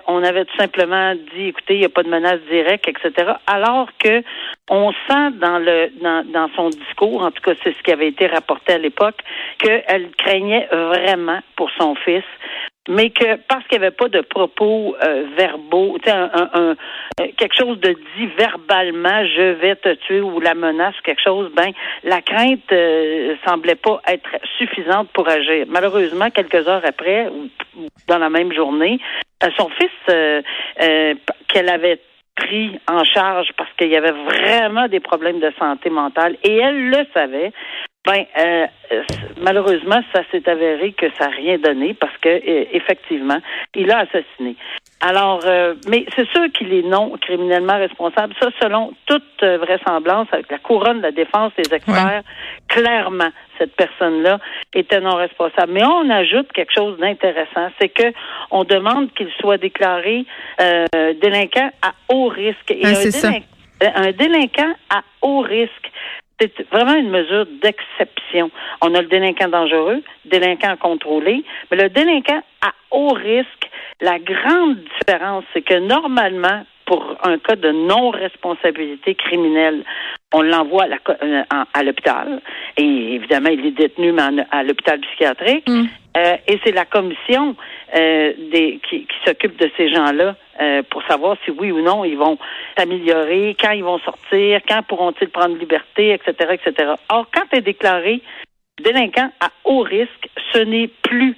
on, 0.07 0.23
avait 0.23 0.45
tout 0.45 0.57
simplement 0.57 1.13
dit, 1.35 1.47
écoutez, 1.47 1.75
il 1.75 1.79
n'y 1.79 1.85
a 1.85 1.89
pas 1.89 2.03
de 2.03 2.09
menace 2.09 2.39
directe, 2.49 2.87
etc. 2.87 3.33
Alors 3.45 3.89
que 3.99 4.23
on 4.69 4.91
sent 5.07 5.31
dans 5.39 6.49
son 6.55 6.69
discours, 6.69 7.21
en 7.21 7.31
tout 7.31 7.41
cas 7.41 7.53
c'est 7.63 7.73
ce 7.73 7.83
qui 7.83 7.91
avait 7.91 8.09
été 8.09 8.27
rapporté 8.27 8.73
à 8.73 8.77
l'époque, 8.77 9.19
qu'elle 9.59 10.09
craignait 10.17 10.67
vraiment 10.71 11.39
pour 11.55 11.69
son 11.71 11.95
fils 11.95 12.23
mais 12.87 13.09
que 13.09 13.35
parce 13.47 13.65
qu'il 13.67 13.79
n'y 13.79 13.85
avait 13.85 13.95
pas 13.95 14.09
de 14.09 14.21
propos 14.21 14.95
euh, 15.01 15.25
verbaux, 15.37 15.97
un, 16.07 16.29
un, 16.33 16.49
un, 16.53 16.75
quelque 17.37 17.55
chose 17.55 17.79
de 17.79 17.89
dit 17.89 18.27
verbalement, 18.37 19.25
je 19.25 19.53
vais 19.53 19.75
te 19.75 19.93
tuer 19.95 20.21
ou 20.21 20.39
la 20.39 20.53
menace, 20.53 20.95
quelque 21.03 21.21
chose, 21.21 21.51
ben 21.55 21.71
la 22.03 22.21
crainte 22.21 22.71
euh, 22.71 23.35
semblait 23.45 23.75
pas 23.75 24.01
être 24.07 24.29
suffisante 24.57 25.09
pour 25.13 25.27
agir. 25.27 25.65
Malheureusement, 25.67 26.29
quelques 26.29 26.67
heures 26.67 26.85
après, 26.85 27.27
ou 27.27 27.49
dans 28.07 28.17
la 28.17 28.29
même 28.29 28.53
journée, 28.53 28.99
euh, 29.43 29.49
son 29.57 29.69
fils 29.69 29.91
qu'elle 31.47 31.69
avait 31.69 31.99
pris 32.37 32.79
en 32.87 33.03
charge 33.03 33.49
parce 33.57 33.69
qu'il 33.77 33.89
y 33.89 33.95
avait 33.95 34.11
vraiment 34.11 34.87
des 34.87 34.99
problèmes 34.99 35.39
de 35.39 35.51
santé 35.59 35.89
mentale 35.89 36.37
et 36.43 36.55
elle 36.55 36.89
le 36.89 37.05
savait. 37.13 37.51
Ben, 38.07 38.25
euh, 38.39 38.67
malheureusement, 39.41 39.99
ça 40.13 40.21
s'est 40.31 40.47
avéré 40.47 40.93
que 40.93 41.07
ça 41.19 41.27
n'a 41.27 41.35
rien 41.35 41.57
donné 41.57 41.93
parce 41.93 42.15
que 42.19 42.29
euh, 42.29 42.65
effectivement, 42.71 43.39
il 43.75 43.91
a 43.91 43.99
assassiné. 43.99 44.55
Alors, 45.01 45.41
euh, 45.45 45.75
mais 45.89 46.05
c'est 46.15 46.27
sûr 46.29 46.45
qu'il 46.53 46.73
est 46.73 46.87
non 46.87 47.17
criminellement 47.19 47.77
responsable. 47.77 48.33
Ça, 48.41 48.47
selon 48.61 48.93
toute 49.07 49.43
vraisemblance, 49.43 50.27
avec 50.31 50.49
la 50.49 50.57
couronne 50.57 50.99
de 50.99 51.03
la 51.03 51.11
défense 51.11 51.51
des 51.57 51.71
experts, 51.73 52.23
ouais. 52.23 52.23
clairement, 52.69 53.29
cette 53.57 53.75
personne-là 53.75 54.39
était 54.73 55.01
non 55.01 55.15
responsable. 55.15 55.73
Mais 55.73 55.83
on 55.83 56.09
ajoute 56.09 56.49
quelque 56.53 56.73
chose 56.73 56.97
d'intéressant, 56.99 57.69
c'est 57.79 57.89
que 57.89 58.13
on 58.51 58.63
demande 58.63 59.13
qu'il 59.15 59.29
soit 59.41 59.57
déclaré 59.57 60.25
euh, 60.61 60.85
délinquant 61.21 61.71
à 61.81 61.91
haut 62.09 62.29
risque. 62.29 62.71
Et 62.71 62.85
un, 62.85 62.93
délinquant, 62.93 63.45
un 63.81 64.11
délinquant 64.13 64.73
à 64.89 65.01
haut 65.21 65.41
risque, 65.41 65.91
c'est 66.39 66.69
vraiment 66.69 66.95
une 66.95 67.09
mesure 67.09 67.45
d'exception. 67.61 68.51
On 68.81 68.93
a 68.93 69.01
le 69.01 69.07
délinquant 69.07 69.47
dangereux, 69.47 70.03
délinquant 70.25 70.75
contrôlé, 70.77 71.43
mais 71.71 71.77
le 71.77 71.89
délinquant 71.89 72.41
à 72.61 72.73
haut 72.91 73.13
risque, 73.13 73.69
la 74.01 74.19
grande 74.19 74.77
différence, 74.99 75.43
c'est 75.53 75.63
que 75.63 75.79
normalement, 75.79 76.63
pour 76.85 77.15
un 77.23 77.37
cas 77.39 77.55
de 77.55 77.71
non-responsabilité 77.71 79.15
criminelle, 79.15 79.83
on 80.33 80.41
l'envoie 80.41 80.83
à, 80.83 80.87
la, 80.87 80.97
à 81.73 81.83
l'hôpital. 81.83 82.41
Et 82.75 83.15
évidemment, 83.15 83.49
il 83.49 83.65
est 83.65 83.71
détenu 83.71 84.13
à 84.19 84.63
l'hôpital 84.63 84.99
psychiatrique. 84.99 85.67
Mm. 85.67 85.85
Euh, 86.17 86.35
et 86.47 86.59
c'est 86.63 86.71
la 86.71 86.85
commission 86.85 87.55
euh, 87.95 88.33
des, 88.51 88.79
qui, 88.89 89.05
qui 89.05 89.15
s'occupe 89.25 89.57
de 89.57 89.69
ces 89.77 89.93
gens-là 89.93 90.35
euh, 90.59 90.81
pour 90.89 91.03
savoir 91.03 91.37
si 91.45 91.51
oui 91.51 91.71
ou 91.71 91.81
non 91.81 92.03
ils 92.03 92.17
vont 92.17 92.39
s'améliorer, 92.75 93.55
quand 93.59 93.71
ils 93.71 93.83
vont 93.83 93.99
sortir, 93.99 94.61
quand 94.67 94.81
pourront-ils 94.87 95.29
prendre 95.29 95.55
liberté, 95.57 96.13
etc., 96.13 96.53
etc. 96.53 96.93
Or, 97.09 97.27
quand 97.31 97.43
tu 97.51 97.57
es 97.59 97.61
déclaré 97.61 98.21
délinquant 98.83 99.31
à 99.39 99.49
haut 99.65 99.81
risque, 99.81 100.29
ce 100.53 100.59
n'est 100.59 100.89
plus 101.03 101.35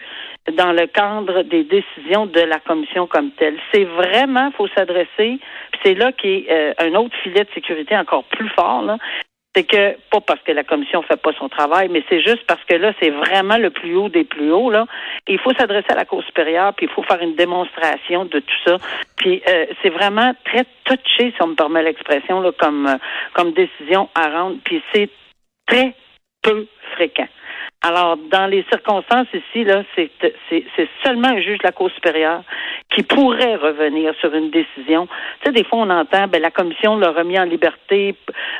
dans 0.51 0.72
le 0.72 0.88
cadre 0.88 1.44
des 1.44 1.63
décisions 1.63 2.25
de 2.25 2.41
la 2.41 2.60
commission 2.60 3.08
comme 3.08 3.32
telle. 3.32 3.58
C'est 3.74 3.86
vraiment, 3.86 4.51
faut 4.51 4.68
s'adresser, 4.70 5.39
c'est 5.84 5.94
là 5.94 6.12
qui 6.12 6.27
est 6.27 6.51
euh, 6.51 6.74
un 6.79 6.96
autre 6.96 7.15
filet 7.24 7.44
de 7.44 7.50
sécurité 7.53 7.98
encore 7.98 8.24
plus 8.25 8.50
fort, 8.50 8.82
là. 8.82 8.98
C'est 9.56 9.63
que, 9.63 9.98
pas 10.12 10.22
parce 10.22 10.41
que 10.44 10.51
la 10.51 10.63
commission 10.63 11.01
fait 11.01 11.20
pas 11.20 11.34
son 11.34 11.50
travail, 11.50 11.89
mais 11.89 12.03
c'est 12.08 12.22
juste 12.22 12.46
parce 12.46 12.63
que 12.65 12.75
là, 12.75 12.94
c'est 13.01 13.10
vraiment 13.10 13.58
le 13.58 13.72
plus 13.72 13.96
haut 13.96 14.08
des 14.08 14.24
plus 14.24 14.51
hauts, 14.51 14.70
là. 14.70 14.86
Il 15.27 15.39
faut 15.39 15.53
s'adresser 15.53 15.89
à 15.89 15.96
la 15.96 16.06
Cour 16.06 16.24
supérieure, 16.24 16.74
puis 16.75 16.86
il 16.86 16.91
faut 16.91 17.01
faire 17.01 17.22
une 17.22 17.36
démonstration 17.36 18.25
de 18.25 18.39
tout 18.39 18.60
ça. 18.65 18.77
Puis 19.18 19.41
euh, 19.48 19.65
c'est 19.82 19.89
vraiment 19.89 20.34
très 20.46 20.65
touché, 20.84 21.34
si 21.36 21.41
on 21.41 21.48
me 21.48 21.56
permet 21.56 21.82
l'expression, 21.82 22.41
là, 22.41 22.51
comme, 22.60 22.86
euh, 22.86 22.98
comme 23.34 23.53
décision 23.53 24.08
à 24.13 24.29
rendre. 24.29 24.58
Puis 24.63 24.84
c'est 24.94 25.10
très 25.65 25.96
peu 26.44 26.68
fréquent. 26.94 27.27
Alors, 27.82 28.18
dans 28.30 28.48
les 28.48 28.66
circonstances 28.70 29.28
ici, 29.34 29.64
là, 29.64 29.84
c'est, 29.96 30.12
seulement 31.02 31.30
un 31.30 31.40
juge 31.40 31.60
de 31.60 31.64
la 31.64 31.72
Cour 31.72 31.90
supérieure 31.92 32.44
qui 32.94 33.04
pourrait 33.04 33.56
revenir 33.56 34.14
sur 34.20 34.34
une 34.34 34.50
décision. 34.50 35.08
Tu 35.42 35.46
sais, 35.46 35.52
des 35.54 35.64
fois, 35.64 35.80
on 35.80 35.90
entend, 35.90 36.28
ben, 36.28 36.42
la 36.42 36.52
commission 36.52 36.98
l'a 36.98 37.12
remis 37.12 37.40
en 37.40 37.46
liberté 37.46 38.16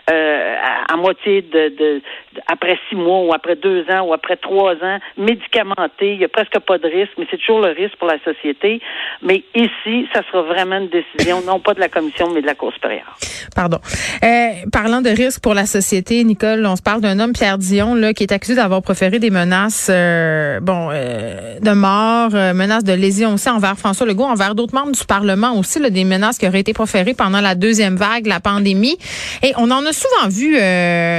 euh, 0.10 0.56
à, 0.64 0.94
à, 0.94 0.96
moitié 0.96 1.42
de, 1.42 1.76
de, 1.78 2.02
après 2.48 2.80
six 2.88 2.96
mois 2.96 3.20
ou 3.24 3.34
après 3.34 3.58
deux 3.58 3.84
ans 3.92 4.04
ou 4.04 4.14
après 4.14 4.38
trois 4.38 4.76
ans, 4.76 5.00
médicamenté, 5.18 6.14
il 6.14 6.20
n'y 6.20 6.26
a 6.26 6.30
presque 6.30 6.58
pas 6.60 6.78
de 6.78 6.88
risque, 6.88 7.12
mais 7.18 7.28
c'est 7.30 7.38
toujours 7.38 7.60
le 7.60 7.72
risque 7.72 7.98
pour 7.98 8.08
la 8.08 8.20
société. 8.24 8.80
Mais 9.22 9.44
ici, 9.54 10.08
ça 10.14 10.22
sera 10.32 10.44
vraiment 10.44 10.78
une 10.78 10.90
décision, 10.90 11.42
non 11.46 11.60
pas 11.60 11.74
de 11.74 11.82
la 11.82 11.90
commission, 11.90 12.30
mais 12.34 12.42
de 12.42 12.48
la 12.48 12.56
Cour 12.56 12.72
supérieure. 12.72 13.18
Pardon. 13.54 13.80
Euh, 14.24 14.70
parlant 14.72 15.02
de 15.02 15.10
risque 15.10 15.42
pour 15.42 15.56
la 15.56 15.66
société, 15.66 16.24
Nicole, 16.24 16.66
on 16.66 16.78
se 16.78 16.82
parle 16.82 17.02
d'un 17.02 17.20
homme, 17.20 17.34
Pierre 17.34 17.58
Dion, 17.58 17.96
là, 17.96 18.14
qui 18.14 18.24
est 18.24 18.32
accusé 18.32 18.56
d'avoir 18.56 18.82
proféré 18.82 19.09
des 19.18 19.32
menaces 19.32 19.88
euh, 19.89 20.60
bon, 20.60 20.89
euh, 20.92 21.60
de 21.60 21.72
mort, 21.72 22.32
menaces 22.54 22.84
de 22.84 22.94
lésion 22.94 23.34
aussi 23.34 23.50
envers 23.50 23.78
François 23.78 24.06
Legault, 24.06 24.25
envers 24.25 24.54
d'autres 24.54 24.75
membres 24.75 24.92
du 24.92 25.04
Parlement 25.06 25.58
aussi, 25.58 25.80
là, 25.80 25.89
des 25.89 26.04
menaces 26.04 26.38
qui 26.38 26.48
auraient 26.48 26.60
été 26.60 26.74
proférées 26.74 27.16
pendant 27.16 27.42
la 27.42 27.56
deuxième 27.56 27.96
vague, 27.96 28.28
la 28.28 28.39
pandémie. 28.39 28.98
Et 29.42 29.54
on 29.58 29.72
en 29.72 29.84
a 29.86 29.94
souvent 29.94 30.30
vu 30.30 30.54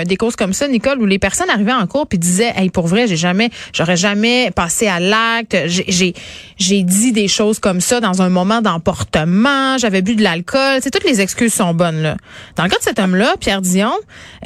des 0.07 0.17
causes 0.17 0.37
comme 0.37 0.53
ça, 0.53 0.69
Nicole, 0.69 1.01
où 1.01 1.07
les 1.07 1.19
personnes 1.19 1.51
arrivaient 1.51 1.73
en 1.73 1.87
cours 1.89 2.07
puis 2.07 2.19
disaient, 2.19 2.53
hey, 2.55 2.71
pour 2.71 2.87
vrai, 2.87 3.09
j'ai 3.09 3.17
jamais, 3.17 3.51
j'aurais 3.73 3.97
jamais 3.97 4.53
passé 4.53 4.87
à 4.87 5.01
l'acte, 5.01 5.57
j'ai, 5.67 6.15
j'ai 6.57 6.83
dit 6.83 7.13
des 7.13 7.27
choses 7.27 7.59
comme 7.59 7.81
ça 7.81 8.01
dans 8.01 8.23
un 8.23 8.29
moment 8.29 8.61
d'emportement, 8.61 9.79
j'avais 9.79 10.03
bu 10.03 10.15
de 10.15 10.23
l'alcool, 10.23 10.79
c'est 10.83 10.91
toutes 10.91 11.05
les 11.05 11.21
excuses 11.21 11.55
sont 11.55 11.75
bonnes 11.75 12.03
là. 12.03 12.17
Dans 12.57 12.65
le 12.65 12.69
cas 12.69 12.77
de 12.77 12.83
cet 12.83 12.99
homme-là, 12.99 13.35
Pierre 13.41 13.63
Dion, 13.63 13.93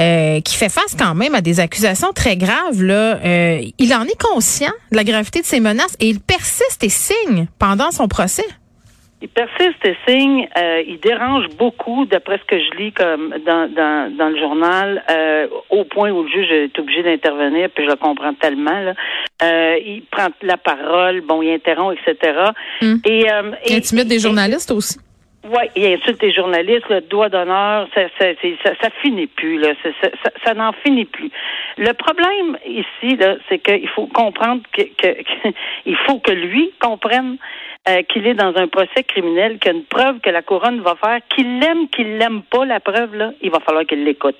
euh, 0.00 0.40
qui 0.40 0.54
fait 0.54 0.68
face 0.68 0.94
quand 0.98 1.14
même 1.14 1.34
à 1.34 1.40
des 1.40 1.60
accusations 1.60 2.12
très 2.14 2.36
graves 2.36 2.82
là, 2.82 3.18
euh, 3.34 3.70
il 3.78 3.94
en 3.94 4.04
est 4.04 4.20
conscient 4.20 4.72
de 4.90 4.96
la 4.96 5.04
gravité 5.04 5.40
de 5.40 5.46
ces 5.46 5.60
menaces 5.60 5.96
et 6.00 6.08
il 6.08 6.20
persiste 6.20 6.82
et 6.84 6.88
signe 6.88 7.46
pendant 7.58 7.90
son 7.90 8.08
procès. 8.08 8.46
Il 9.22 9.28
persiste 9.28 9.82
et 9.84 9.96
signe. 10.06 10.46
Euh, 10.58 10.82
il 10.86 11.00
dérange 11.00 11.46
beaucoup, 11.56 12.04
d'après 12.04 12.36
ce 12.36 12.44
que 12.44 12.58
je 12.58 12.76
lis 12.76 12.92
comme 12.92 13.34
dans, 13.46 13.72
dans, 13.72 14.14
dans 14.14 14.28
le 14.28 14.38
journal, 14.38 15.02
euh, 15.08 15.46
au 15.70 15.84
point 15.84 16.10
où 16.10 16.24
le 16.24 16.28
juge 16.28 16.50
est 16.50 16.78
obligé 16.78 17.02
d'intervenir, 17.02 17.70
puis 17.74 17.84
je 17.84 17.90
le 17.90 17.96
comprends 17.96 18.34
tellement. 18.34 18.80
Là. 18.80 18.92
Euh, 19.42 19.76
il 19.84 20.02
prend 20.10 20.28
la 20.42 20.58
parole, 20.58 21.22
bon, 21.22 21.40
il 21.40 21.54
interrompt, 21.54 21.96
etc. 22.06 22.50
Hum. 22.82 23.00
Et, 23.06 23.30
euh, 23.32 23.52
il 23.66 23.76
intimide 23.76 24.08
des 24.08 24.18
journalistes 24.18 24.70
aussi. 24.72 24.98
Oui, 25.44 25.64
il 25.76 25.84
insulte 25.86 26.22
les 26.22 26.32
journalistes, 26.32 26.88
le 26.88 27.02
doigt 27.02 27.28
d'honneur, 27.28 27.86
ça, 27.94 28.02
ça, 28.18 28.26
ça, 28.80 28.88
finit 29.02 29.26
plus, 29.26 29.58
là. 29.58 29.74
Ça, 30.42 30.54
n'en 30.54 30.72
finit 30.72 31.04
plus. 31.04 31.30
Le 31.76 31.92
problème 31.92 32.56
ici, 32.66 33.18
c'est 33.48 33.58
qu'il 33.58 33.88
faut 33.88 34.06
comprendre 34.06 34.62
que, 34.72 34.82
que, 34.82 35.18
il 35.86 35.96
faut 36.06 36.18
que 36.18 36.32
lui 36.32 36.72
comprenne 36.80 37.36
euh, 37.86 38.02
qu'il 38.04 38.26
est 38.26 38.34
dans 38.34 38.56
un 38.56 38.68
procès 38.68 39.02
criminel, 39.06 39.58
qu'il 39.58 39.72
y 39.72 39.74
a 39.74 39.78
une 39.78 39.84
preuve 39.84 40.20
que 40.20 40.30
la 40.30 40.40
couronne 40.40 40.80
va 40.80 40.94
faire, 40.94 41.18
qu'il 41.28 41.58
l'aime, 41.58 41.88
qu'il 41.90 42.16
l'aime 42.16 42.42
pas 42.42 42.64
la 42.64 42.80
preuve, 42.80 43.14
là, 43.14 43.32
il 43.42 43.50
va 43.50 43.60
falloir 43.60 43.84
qu'il 43.84 44.02
l'écoute. 44.02 44.38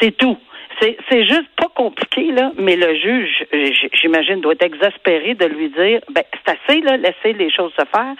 C'est 0.00 0.16
tout. 0.16 0.38
C'est, 0.80 1.24
juste 1.26 1.50
pas 1.56 1.68
compliqué, 1.74 2.32
là, 2.32 2.50
mais 2.56 2.76
le 2.76 2.94
juge, 2.96 3.44
j'imagine, 3.92 4.40
doit 4.40 4.54
être 4.54 4.64
exaspéré 4.64 5.34
de 5.34 5.44
lui 5.44 5.68
dire 5.68 6.00
ben, 6.10 6.24
c'est 6.32 6.56
assez, 6.56 6.80
là, 6.80 6.96
laisser 6.96 7.34
les 7.34 7.50
choses 7.50 7.72
se 7.78 7.84
faire. 7.84 8.14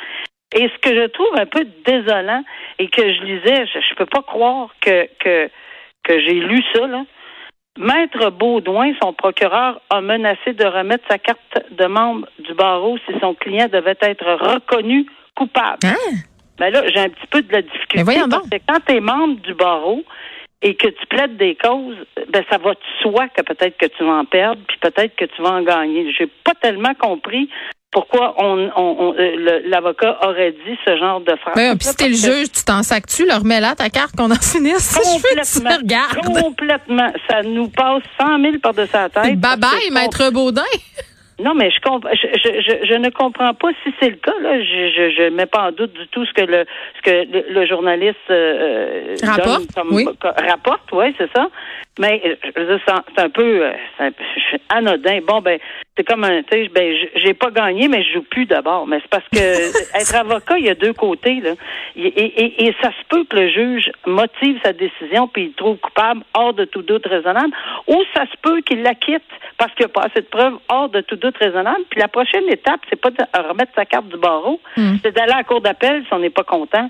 Et 0.54 0.68
ce 0.68 0.78
que 0.78 0.94
je 0.94 1.06
trouve 1.09 1.35
un 1.35 1.47
peu 1.47 1.66
désolant 1.85 2.44
et 2.78 2.88
que 2.88 3.02
je 3.02 3.23
lisais, 3.23 3.66
je, 3.66 3.78
je 3.80 3.94
peux 3.97 4.06
pas 4.06 4.23
croire 4.23 4.75
que, 4.80 5.09
que, 5.18 5.49
que 6.02 6.21
j'ai 6.21 6.35
lu 6.35 6.62
ça, 6.75 6.87
là. 6.87 7.04
Maître 7.78 8.30
Baudouin, 8.30 8.92
son 9.02 9.14
procureur, 9.14 9.80
a 9.88 10.00
menacé 10.02 10.52
de 10.52 10.64
remettre 10.64 11.04
sa 11.09 11.18
carte 11.18 11.40
de 11.71 11.87
membre 11.87 12.28
du 12.38 12.52
barreau 12.52 12.99
si 13.06 13.18
son 13.18 13.35
client 13.35 13.68
devait 13.73 13.97
être 14.02 14.26
reconnu 14.26 15.06
coupable. 15.35 15.78
Hein? 15.87 16.16
Ben 16.59 16.71
là, 16.71 16.82
j'ai 16.92 17.00
un 17.00 17.09
petit 17.09 17.26
peu 17.30 17.40
de 17.40 17.50
la 17.50 17.62
difficulté. 17.62 18.04
Mais 18.06 18.21
parce 18.30 18.49
que 18.49 18.59
quand 18.68 18.80
tu 18.87 18.94
es 18.94 19.00
membre 19.00 19.40
du 19.40 19.54
barreau 19.54 20.04
et 20.61 20.75
que 20.75 20.88
tu 20.88 21.06
plaides 21.06 21.38
des 21.38 21.56
causes, 21.56 21.97
ben 22.28 22.44
ça 22.50 22.59
va 22.59 22.73
de 22.73 22.78
soi 23.00 23.28
que 23.28 23.42
peut-être 23.42 23.78
que 23.78 23.87
tu 23.87 24.04
vas 24.04 24.18
en 24.18 24.25
perdre, 24.26 24.61
puis 24.68 24.76
peut-être 24.78 25.16
que 25.16 25.25
tu 25.25 25.40
vas 25.40 25.52
en 25.52 25.62
gagner. 25.62 26.12
J'ai 26.12 26.26
pas 26.44 26.54
tellement 26.54 26.94
compris 26.94 27.49
pourquoi 27.92 28.34
on, 28.38 28.70
on, 28.75 29.14
euh, 29.18 29.61
l'avocat 29.66 30.18
aurait 30.26 30.52
dit 30.52 30.78
ce 30.84 30.96
genre 30.96 31.20
de 31.20 31.37
phrase. 31.37 31.54
Ben, 31.54 31.76
puis 31.76 31.88
si 31.88 32.08
le 32.08 32.14
juge, 32.14 32.50
tu 32.50 32.64
t'en 32.64 32.82
sacs-tu, 32.82 33.26
leur 33.26 33.44
mets 33.44 33.61
là 33.61 33.75
ta 33.75 33.90
carte 33.90 34.16
qu'on 34.16 34.30
en 34.30 34.34
finisse? 34.34 34.99
Complètement. 35.22 36.00
Je 36.11 36.42
complètement. 36.42 37.12
Ça 37.30 37.42
nous 37.42 37.68
passe 37.68 38.02
100 38.18 38.40
000 38.40 38.54
par-dessus 38.62 38.92
la 38.94 39.08
tête. 39.11 39.38
Bye 39.38 39.58
bye, 39.58 39.90
maître 39.92 40.30
Baudin. 40.32 40.62
Non, 41.38 41.54
mais 41.54 41.70
je, 41.70 41.78
je, 41.80 42.87
je, 42.87 42.94
ne 42.94 43.11
comprends 43.11 43.52
pas 43.54 43.70
si 43.82 43.92
c'est 44.00 44.11
le 44.11 44.16
cas. 44.16 44.34
Là. 44.40 44.62
Je, 44.62 45.25
ne 45.25 45.30
mets 45.30 45.46
pas 45.46 45.68
en 45.68 45.72
doute 45.72 45.92
du 45.92 46.06
tout 46.08 46.25
ce 46.25 46.32
que 46.32 46.42
le 46.42 46.64
ce 46.96 47.02
que 47.02 47.52
le, 47.52 47.66
journaliste 47.66 48.16
euh, 48.30 49.16
rapporte. 49.22 49.68
oui. 49.90 50.06
rapporte, 50.22 50.88
oui, 50.92 51.14
c'est 51.18 51.30
ça. 51.34 51.49
Mais 51.99 52.22
euh, 52.25 52.78
c'est 52.87 53.20
un 53.22 53.28
peu 53.28 53.66
euh, 53.66 54.11
anodin. 54.70 55.20
Bon, 55.26 55.42
ben, 55.42 55.58
c'est 55.94 56.04
comme 56.04 56.25
un, 56.25 56.42
tu 56.42 56.64
sais, 56.64 56.68
ben, 56.75 56.94
j'ai 57.16 57.34
pas 57.34 57.50
gagné, 57.50 57.87
mais 57.88 58.02
je 58.02 58.14
joue 58.14 58.22
plus 58.22 58.46
d'abord. 58.46 58.87
Mais 58.87 59.00
c'est 59.02 59.11
parce 59.11 59.28
que 59.28 59.38
être 60.00 60.14
avocat, 60.14 60.58
il 60.58 60.64
y 60.64 60.70
a 60.70 60.75
deux 60.75 60.94
côtés, 60.94 61.40
là. 61.40 61.50
Et, 61.94 62.06
et, 62.06 62.66
et, 62.66 62.75
ça 62.80 62.88
se 62.90 63.04
peut 63.11 63.25
que 63.25 63.37
le 63.37 63.50
juge 63.50 63.92
motive 64.06 64.58
sa 64.64 64.72
décision 64.72 65.28
puis 65.28 65.44
il 65.44 65.52
trouve 65.52 65.76
coupable 65.76 66.22
hors 66.32 66.54
de 66.54 66.64
tout 66.64 66.80
doute 66.80 67.06
raisonnable, 67.06 67.52
ou 67.87 68.02
ça 68.14 68.25
se 68.25 68.37
peut 68.40 68.62
qu'il 68.62 68.82
l'acquitte 68.82 69.22
parce 69.58 69.75
qu'il 69.75 69.84
n'y 69.84 69.90
a 69.90 70.00
pas 70.00 70.06
assez 70.06 70.22
de 70.22 70.26
preuves 70.26 70.58
hors 70.70 70.88
de 70.88 71.02
tout 71.02 71.16
doute 71.16 71.37
raisonnable. 71.37 71.84
Puis 71.90 72.00
la 72.00 72.08
prochaine 72.08 72.49
étape, 72.49 72.80
c'est 72.88 73.00
pas 73.00 73.11
de 73.11 73.22
remettre 73.49 73.72
sa 73.75 73.84
carte 73.84 74.08
du 74.08 74.16
barreau, 74.16 74.61
hmm. 74.78 74.94
c'est 75.02 75.14
d'aller 75.14 75.32
à 75.32 75.38
la 75.38 75.44
cour 75.44 75.61
d'appel 75.61 76.02
si 76.06 76.14
on 76.14 76.20
n'est 76.20 76.30
pas 76.30 76.44
content 76.44 76.88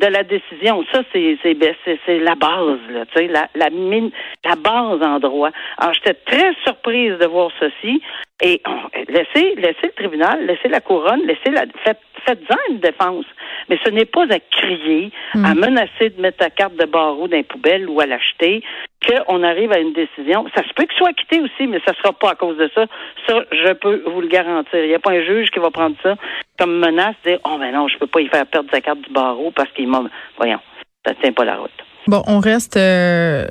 de 0.00 0.06
la 0.06 0.22
décision. 0.22 0.84
Ça, 0.92 1.02
c'est 1.12 1.38
c'est 1.42 1.54
ben, 1.54 1.74
c'est 1.84 2.18
la 2.18 2.34
base, 2.34 2.80
là, 2.90 3.04
tu 3.06 3.18
sais, 3.18 3.28
la 3.28 3.48
la 3.54 3.70
mine, 3.70 4.10
la 4.44 4.56
base 4.56 5.02
en 5.02 5.18
droit. 5.18 5.50
Alors, 5.78 5.94
j'étais 5.94 6.14
très 6.14 6.54
surprise 6.64 7.18
de 7.18 7.26
voir 7.26 7.50
ceci. 7.60 8.00
Et 8.44 8.60
laissez, 9.08 9.54
laissez 9.56 9.84
le 9.84 9.92
tribunal, 9.92 10.46
laissez 10.46 10.68
la 10.68 10.80
couronne, 10.80 11.20
laissez 11.26 11.50
la 11.50 11.64
faites, 11.84 12.00
faites-en 12.26 12.56
une 12.70 12.80
défense. 12.80 13.26
Mais 13.68 13.78
ce 13.84 13.90
n'est 13.90 14.04
pas 14.04 14.24
à 14.24 14.40
crier, 14.40 15.12
à 15.34 15.54
hmm. 15.54 15.60
menacer 15.60 16.10
de 16.10 16.20
mettre 16.20 16.38
ta 16.38 16.50
carte 16.50 16.74
de 16.74 16.86
barreau 16.86 17.28
dans 17.28 17.36
les 17.36 17.44
poubelles 17.44 17.88
ou 17.88 18.00
à 18.00 18.06
l'acheter 18.06 18.64
qu'on 19.06 19.42
arrive 19.42 19.72
à 19.72 19.78
une 19.78 19.92
décision. 19.92 20.46
Ça 20.54 20.62
se 20.62 20.72
peut 20.74 20.84
qu'il 20.84 20.96
soit 20.96 21.08
acquitté 21.08 21.40
aussi, 21.40 21.66
mais 21.66 21.80
ça 21.84 21.92
ne 21.92 21.96
sera 21.96 22.12
pas 22.12 22.30
à 22.30 22.34
cause 22.34 22.56
de 22.56 22.70
ça. 22.74 22.86
Ça, 23.26 23.40
je 23.50 23.72
peux 23.74 24.02
vous 24.06 24.20
le 24.20 24.28
garantir. 24.28 24.82
Il 24.82 24.88
n'y 24.88 24.94
a 24.94 24.98
pas 24.98 25.12
un 25.12 25.24
juge 25.24 25.50
qui 25.50 25.58
va 25.58 25.70
prendre 25.70 25.96
ça 26.02 26.14
comme 26.58 26.78
menace, 26.78 27.16
dire 27.24 27.38
Oh 27.44 27.56
ben 27.58 27.72
non, 27.72 27.88
je 27.88 27.98
peux 27.98 28.06
pas 28.06 28.20
y 28.20 28.28
faire 28.28 28.46
perdre 28.46 28.70
sa 28.70 28.80
carte 28.80 29.00
du 29.00 29.12
barreau 29.12 29.50
parce 29.54 29.70
qu'il 29.72 29.88
m'a. 29.88 30.02
Voyons, 30.36 30.60
ça 31.04 31.12
ne 31.12 31.20
tient 31.20 31.32
pas 31.32 31.44
la 31.44 31.56
route. 31.56 31.70
Bon, 32.08 32.22
on 32.26 32.40
reste 32.40 32.76
euh, 32.76 33.46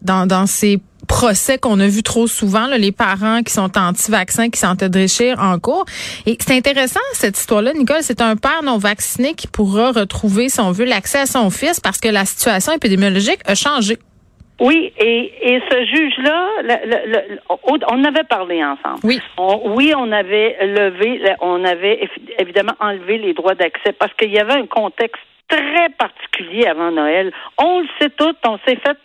dans, 0.00 0.26
dans 0.26 0.46
ces 0.46 0.80
procès 1.06 1.58
qu'on 1.58 1.78
a 1.78 1.86
vu 1.86 2.02
trop 2.02 2.26
souvent, 2.26 2.66
là, 2.66 2.78
les 2.78 2.90
parents 2.90 3.42
qui 3.42 3.52
sont 3.52 3.76
anti-vaccins, 3.76 4.50
qui 4.50 4.58
sont 4.58 4.74
réchir 4.92 5.38
en 5.40 5.58
cours. 5.58 5.84
Et 6.26 6.36
c'est 6.40 6.56
intéressant, 6.56 7.00
cette 7.12 7.38
histoire-là, 7.38 7.72
Nicole. 7.74 8.02
C'est 8.02 8.20
un 8.20 8.36
père 8.36 8.62
non 8.64 8.78
vacciné 8.78 9.34
qui 9.34 9.46
pourra 9.46 9.92
retrouver, 9.92 10.48
si 10.48 10.60
on 10.60 10.72
veut, 10.72 10.84
l'accès 10.84 11.20
à 11.20 11.26
son 11.26 11.50
fils 11.50 11.80
parce 11.80 11.98
que 11.98 12.08
la 12.08 12.24
situation 12.24 12.72
épidémiologique 12.72 13.40
a 13.46 13.54
changé. 13.54 13.98
Oui, 14.60 14.92
et, 14.96 15.54
et 15.54 15.62
ce 15.70 15.84
juge-là, 15.86 16.48
on 17.88 18.04
avait 18.04 18.24
parlé 18.24 18.62
ensemble. 18.62 19.00
Oui. 19.02 19.20
oui, 19.64 19.92
on 19.96 20.12
avait 20.12 20.56
levé, 20.66 21.22
on 21.40 21.64
avait 21.64 22.08
évidemment 22.38 22.74
enlevé 22.78 23.18
les 23.18 23.34
droits 23.34 23.54
d'accès 23.54 23.92
parce 23.92 24.12
qu'il 24.14 24.32
y 24.32 24.38
avait 24.38 24.54
un 24.54 24.66
contexte 24.66 25.22
très 25.48 25.88
particulier 25.98 26.66
avant 26.66 26.90
Noël. 26.90 27.32
On 27.58 27.80
le 27.80 27.88
sait 28.00 28.10
tout, 28.10 28.34
on 28.46 28.58
s'est 28.66 28.76
fait 28.76 28.98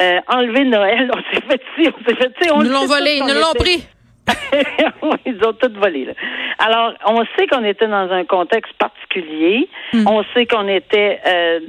euh, 0.00 0.20
enlever 0.28 0.64
Noël, 0.64 1.10
on 1.14 1.34
s'est 1.34 1.42
fait 1.42 1.60
ci, 1.76 1.88
on 1.88 2.08
s'est 2.08 2.16
fait 2.16 2.32
ci. 2.40 2.50
On 2.50 2.62
ils 2.62 2.66
nous 2.66 2.72
l'ont 2.72 2.86
volé, 2.86 3.18
ils 3.18 3.26
nous 3.26 3.40
l'ont 3.40 3.54
pris. 3.54 3.86
ils 5.26 5.38
ont 5.44 5.52
tout 5.52 5.72
volé. 5.74 6.06
Là. 6.06 6.12
Alors, 6.58 6.94
on 7.06 7.24
sait 7.36 7.46
qu'on 7.46 7.64
était 7.64 7.86
dans 7.86 8.10
un 8.10 8.24
contexte 8.24 8.72
particulier. 8.74 9.68
Hmm. 9.92 10.06
On 10.06 10.24
sait 10.34 10.46
qu'on 10.46 10.68
était 10.68 11.20
euh, 11.26 11.60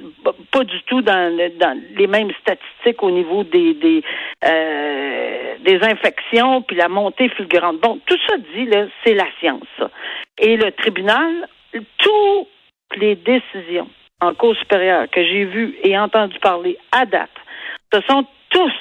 pas 0.51 0.63
du 0.63 0.81
tout 0.83 1.01
dans, 1.01 1.35
dans, 1.59 1.81
les 1.95 2.07
mêmes 2.07 2.31
statistiques 2.41 3.01
au 3.03 3.11
niveau 3.11 3.43
des 3.43 3.73
des, 3.75 4.03
euh, 4.45 5.55
des 5.61 5.79
infections 5.83 6.61
puis 6.61 6.75
la 6.75 6.89
montée 6.89 7.29
fulgurante. 7.29 7.79
Bon, 7.79 7.99
tout 8.05 8.17
ça 8.27 8.35
dit 8.55 8.65
là, 8.65 8.85
c'est 9.03 9.13
la 9.13 9.27
science. 9.39 9.67
Ça. 9.77 9.89
Et 10.39 10.57
le 10.57 10.71
tribunal, 10.71 11.47
toutes 11.73 12.47
les 12.97 13.15
décisions 13.15 13.89
en 14.21 14.33
cours 14.33 14.55
supérieure 14.57 15.09
que 15.09 15.23
j'ai 15.23 15.45
vues 15.45 15.75
et 15.83 15.97
entendu 15.97 16.37
parler 16.39 16.77
à 16.91 17.05
date, 17.05 17.29
ce 17.93 18.01
sont 18.01 18.25
tous 18.49 18.73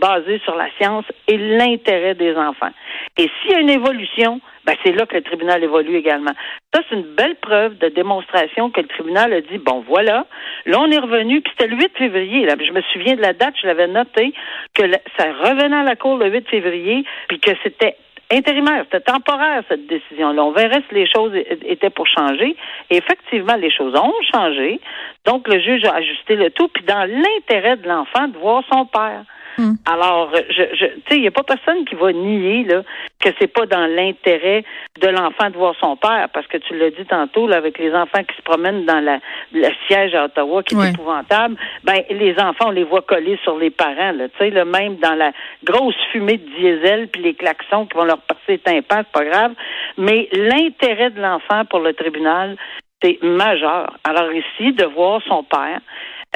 basés 0.00 0.40
sur 0.44 0.54
la 0.54 0.68
science 0.78 1.04
et 1.28 1.36
l'intérêt 1.36 2.14
des 2.14 2.34
enfants. 2.36 2.70
Et 3.18 3.28
s'il 3.40 3.50
y 3.50 3.54
a 3.54 3.60
une 3.60 3.70
évolution, 3.70 4.40
ben 4.64 4.74
c'est 4.82 4.92
là 4.92 5.04
que 5.04 5.16
le 5.16 5.22
tribunal 5.22 5.62
évolue 5.62 5.96
également. 5.96 6.32
Ça, 6.72 6.80
c'est 6.88 6.96
une 6.96 7.14
belle 7.14 7.36
preuve 7.36 7.76
de 7.78 7.88
démonstration 7.88 8.70
que 8.70 8.80
le 8.80 8.86
tribunal 8.86 9.32
a 9.32 9.40
dit, 9.42 9.58
bon, 9.58 9.84
voilà, 9.86 10.26
là, 10.64 10.80
on 10.80 10.90
est 10.90 10.98
revenu, 10.98 11.42
puis 11.42 11.52
c'était 11.56 11.70
le 11.70 11.76
8 11.76 11.92
février, 11.98 12.46
là, 12.46 12.54
je 12.58 12.72
me 12.72 12.80
souviens 12.92 13.14
de 13.14 13.20
la 13.20 13.34
date, 13.34 13.54
je 13.60 13.66
l'avais 13.66 13.88
noté, 13.88 14.32
que 14.74 14.82
ça 15.18 15.32
revenait 15.32 15.76
à 15.76 15.82
la 15.82 15.96
Cour 15.96 16.16
le 16.16 16.30
8 16.30 16.48
février, 16.48 17.04
puis 17.28 17.38
que 17.38 17.50
c'était 17.62 17.96
intérimaire, 18.32 18.84
c'était 18.84 19.12
temporaire 19.12 19.62
cette 19.68 19.86
décision-là. 19.86 20.42
On 20.42 20.52
verrait 20.52 20.82
si 20.88 20.94
les 20.94 21.06
choses 21.06 21.32
étaient 21.66 21.90
pour 21.90 22.06
changer. 22.06 22.56
Et 22.90 22.96
effectivement, 22.96 23.56
les 23.56 23.70
choses 23.70 23.94
ont 23.94 24.14
changé. 24.32 24.80
Donc, 25.26 25.46
le 25.48 25.60
juge 25.60 25.84
a 25.84 25.96
ajusté 25.96 26.36
le 26.36 26.50
tout, 26.50 26.68
puis 26.68 26.84
dans 26.84 27.08
l'intérêt 27.08 27.76
de 27.76 27.86
l'enfant 27.86 28.28
de 28.28 28.38
voir 28.38 28.62
son 28.72 28.86
père. 28.86 29.24
Hmm. 29.58 29.74
Alors, 29.86 30.30
je, 30.34 30.62
je 30.74 30.86
tu 30.86 31.02
sais, 31.08 31.16
il 31.16 31.20
n'y 31.20 31.28
a 31.28 31.32
pas 31.32 31.42
personne 31.42 31.84
qui 31.84 31.94
va 31.94 32.12
nier 32.12 32.64
là 32.64 32.82
que 33.20 33.28
c'est 33.38 33.52
pas 33.52 33.66
dans 33.66 33.86
l'intérêt 33.86 34.64
de 35.00 35.08
l'enfant 35.08 35.50
de 35.50 35.56
voir 35.56 35.74
son 35.80 35.96
père, 35.96 36.28
parce 36.32 36.46
que 36.46 36.58
tu 36.58 36.76
l'as 36.76 36.90
dit 36.90 37.04
tantôt 37.06 37.46
là, 37.46 37.56
avec 37.56 37.78
les 37.78 37.94
enfants 37.94 38.22
qui 38.24 38.36
se 38.36 38.42
promènent 38.42 38.84
dans 38.84 39.00
la, 39.00 39.18
le 39.52 39.68
siège 39.86 40.14
à 40.14 40.24
Ottawa, 40.24 40.62
qui 40.62 40.74
est 40.74 40.90
épouvantable. 40.90 41.56
Ben, 41.84 42.02
les 42.10 42.34
enfants, 42.38 42.68
on 42.68 42.70
les 42.70 42.84
voit 42.84 43.02
coller 43.02 43.38
sur 43.42 43.56
les 43.56 43.70
parents, 43.70 44.12
là, 44.12 44.28
tu 44.28 44.38
sais, 44.38 44.50
le 44.50 44.64
même 44.64 44.96
dans 44.96 45.14
la 45.14 45.32
grosse 45.64 45.96
fumée 46.10 46.38
de 46.38 46.48
diesel 46.56 47.08
puis 47.08 47.22
les 47.22 47.34
klaxons 47.34 47.86
qui 47.86 47.96
vont 47.96 48.04
leur 48.04 48.20
passer 48.20 48.58
tympan, 48.58 49.02
c'est 49.04 49.12
pas 49.12 49.24
grave. 49.24 49.52
Mais 49.98 50.28
l'intérêt 50.32 51.10
de 51.10 51.20
l'enfant 51.20 51.64
pour 51.66 51.80
le 51.80 51.92
tribunal, 51.94 52.56
c'est 53.02 53.18
majeur. 53.22 53.96
Alors 54.04 54.32
ici, 54.32 54.72
de 54.72 54.84
voir 54.84 55.20
son 55.26 55.42
père 55.42 55.80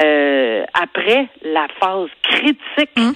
euh, 0.01 0.65
après 0.73 1.27
la 1.43 1.67
phase 1.79 2.09
critique 2.23 2.91
hum 2.97 3.13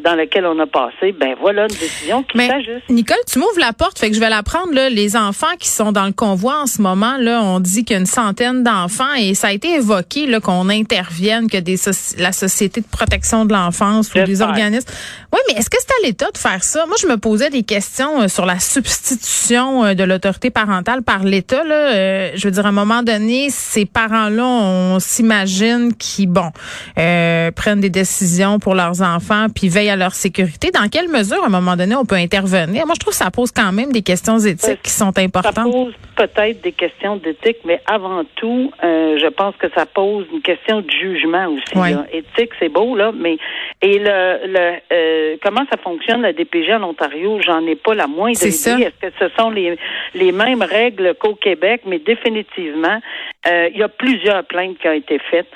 dans 0.00 0.14
lequel 0.14 0.46
on 0.46 0.58
a 0.58 0.66
passé, 0.66 1.12
ben 1.12 1.34
voilà 1.40 1.62
une 1.62 1.68
décision 1.68 2.22
qui 2.22 2.38
s'ajuste. 2.38 2.88
Nicole, 2.88 3.16
tu 3.30 3.38
m'ouvres 3.38 3.58
la 3.58 3.72
porte, 3.72 3.98
fait 3.98 4.08
que 4.08 4.14
je 4.14 4.20
vais 4.20 4.30
la 4.30 4.42
prendre. 4.42 4.72
Là, 4.72 4.88
les 4.88 5.16
enfants 5.16 5.54
qui 5.58 5.68
sont 5.68 5.92
dans 5.92 6.06
le 6.06 6.12
convoi 6.12 6.60
en 6.62 6.66
ce 6.66 6.80
moment, 6.80 7.16
là, 7.18 7.42
on 7.42 7.60
dit 7.60 7.84
qu'il 7.84 7.94
y 7.94 7.96
a 7.98 8.00
une 8.00 8.06
centaine 8.06 8.62
d'enfants 8.62 9.12
et 9.18 9.34
ça 9.34 9.48
a 9.48 9.52
été 9.52 9.74
évoqué 9.74 10.26
là 10.26 10.40
qu'on 10.40 10.68
intervienne, 10.68 11.50
que 11.50 11.58
des 11.58 11.76
la 12.18 12.32
société 12.32 12.80
de 12.80 12.86
protection 12.86 13.44
de 13.44 13.52
l'enfance 13.52 14.14
ou 14.14 14.22
des 14.24 14.40
organismes. 14.40 14.88
Oui, 15.32 15.40
mais 15.48 15.58
est-ce 15.58 15.70
que 15.70 15.78
c'est 15.80 15.92
à 15.92 16.06
l'État 16.06 16.30
de 16.30 16.38
faire 16.38 16.62
ça? 16.62 16.84
Moi, 16.86 16.96
je 17.00 17.06
me 17.06 17.16
posais 17.16 17.48
des 17.48 17.62
questions 17.62 18.22
euh, 18.22 18.28
sur 18.28 18.44
la 18.44 18.58
substitution 18.58 19.84
euh, 19.84 19.94
de 19.94 20.04
l'autorité 20.04 20.50
parentale 20.50 21.02
par 21.02 21.24
l'État. 21.24 21.64
Là, 21.64 21.74
euh, 21.74 22.30
je 22.34 22.46
veux 22.46 22.50
dire, 22.50 22.66
à 22.66 22.68
un 22.68 22.72
moment 22.72 23.02
donné, 23.02 23.48
ces 23.50 23.86
parents-là, 23.86 24.44
on 24.44 24.98
s'imagine 25.00 25.94
qu'ils, 25.94 26.28
bon, 26.28 26.50
prennent 26.94 27.80
des 27.80 27.90
décisions 27.90 28.58
pour 28.58 28.74
leurs 28.74 29.00
enfants, 29.00 29.46
puis 29.54 29.68
à 29.90 29.96
leur 29.96 30.12
sécurité. 30.12 30.70
Dans 30.70 30.88
quelle 30.88 31.08
mesure, 31.08 31.42
à 31.42 31.46
un 31.46 31.50
moment 31.50 31.76
donné, 31.76 31.94
on 31.94 32.04
peut 32.04 32.16
intervenir? 32.16 32.86
Moi, 32.86 32.94
je 32.94 33.00
trouve 33.00 33.12
que 33.12 33.18
ça 33.18 33.30
pose 33.30 33.52
quand 33.52 33.72
même 33.72 33.92
des 33.92 34.02
questions 34.02 34.38
éthiques 34.38 34.82
qui 34.82 34.90
sont 34.90 35.16
importantes. 35.18 35.54
Ça 35.54 35.62
pose 35.62 35.94
peut-être 36.16 36.62
des 36.62 36.72
questions 36.72 37.16
d'éthique, 37.16 37.58
mais 37.64 37.80
avant 37.86 38.22
tout, 38.36 38.70
euh, 38.82 39.18
je 39.18 39.26
pense 39.28 39.54
que 39.56 39.66
ça 39.74 39.86
pose 39.86 40.26
une 40.32 40.42
question 40.42 40.80
de 40.80 40.90
jugement 40.90 41.46
aussi. 41.48 41.94
Éthique, 42.12 42.52
c'est 42.58 42.68
beau, 42.68 42.96
là, 42.96 43.12
mais 43.14 43.38
et 43.80 43.98
le, 43.98 44.46
le 44.46 44.72
euh, 44.92 45.36
comment 45.42 45.64
ça 45.70 45.76
fonctionne 45.76 46.22
la 46.22 46.32
DPG 46.32 46.74
en 46.74 46.82
Ontario, 46.84 47.40
j'en 47.44 47.66
ai 47.66 47.76
pas 47.76 47.94
la 47.94 48.06
moindre 48.06 48.40
idée. 48.42 48.46
Est-ce 48.46 49.08
que 49.08 49.12
ce 49.18 49.28
sont 49.36 49.50
les, 49.50 49.76
les 50.14 50.32
mêmes 50.32 50.62
règles 50.62 51.14
qu'au 51.18 51.34
Québec? 51.34 51.82
Mais 51.86 51.98
définitivement, 51.98 53.00
euh, 53.46 53.68
il 53.72 53.78
y 53.78 53.82
a 53.82 53.88
plusieurs 53.88 54.44
plaintes 54.44 54.78
qui 54.78 54.88
ont 54.88 54.92
été 54.92 55.18
faites 55.30 55.48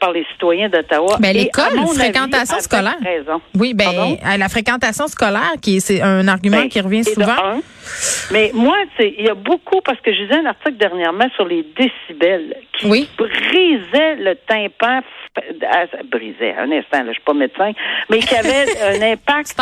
par 0.00 0.12
les 0.12 0.24
citoyens 0.32 0.68
d'Ottawa. 0.68 1.16
Mais 1.20 1.32
ben, 1.32 1.40
l'école, 1.40 1.86
fréquentation 1.94 2.58
scolaire. 2.60 2.96
Oui, 3.00 3.38
oui, 3.54 3.74
ben 3.74 4.16
la 4.38 4.48
fréquentation 4.48 5.06
scolaire, 5.06 5.52
qui 5.62 5.80
c'est 5.80 6.02
un 6.02 6.26
argument 6.28 6.62
ben, 6.62 6.68
qui 6.68 6.80
revient 6.80 7.04
souvent. 7.04 7.60
Mais 8.32 8.50
moi, 8.54 8.76
c'est 8.96 9.14
il 9.18 9.24
y 9.24 9.30
a 9.30 9.34
beaucoup 9.34 9.80
parce 9.82 10.00
que 10.00 10.12
je 10.12 10.22
lisais 10.22 10.34
un 10.34 10.46
article 10.46 10.76
dernièrement 10.76 11.28
sur 11.36 11.46
les 11.46 11.64
décibels 11.76 12.56
qui 12.78 13.08
brisaient 13.16 14.16
le 14.16 14.34
tympan 14.46 15.00
ah, 15.70 15.84
brisait 16.10 16.54
un 16.54 16.70
instant, 16.72 16.98
là, 16.98 17.08
je 17.08 17.12
suis 17.12 17.22
pas 17.22 17.34
médecin, 17.34 17.72
mais 18.10 18.18
qui 18.18 18.34
avait 18.34 18.66
un 18.82 19.12
impact. 19.12 19.56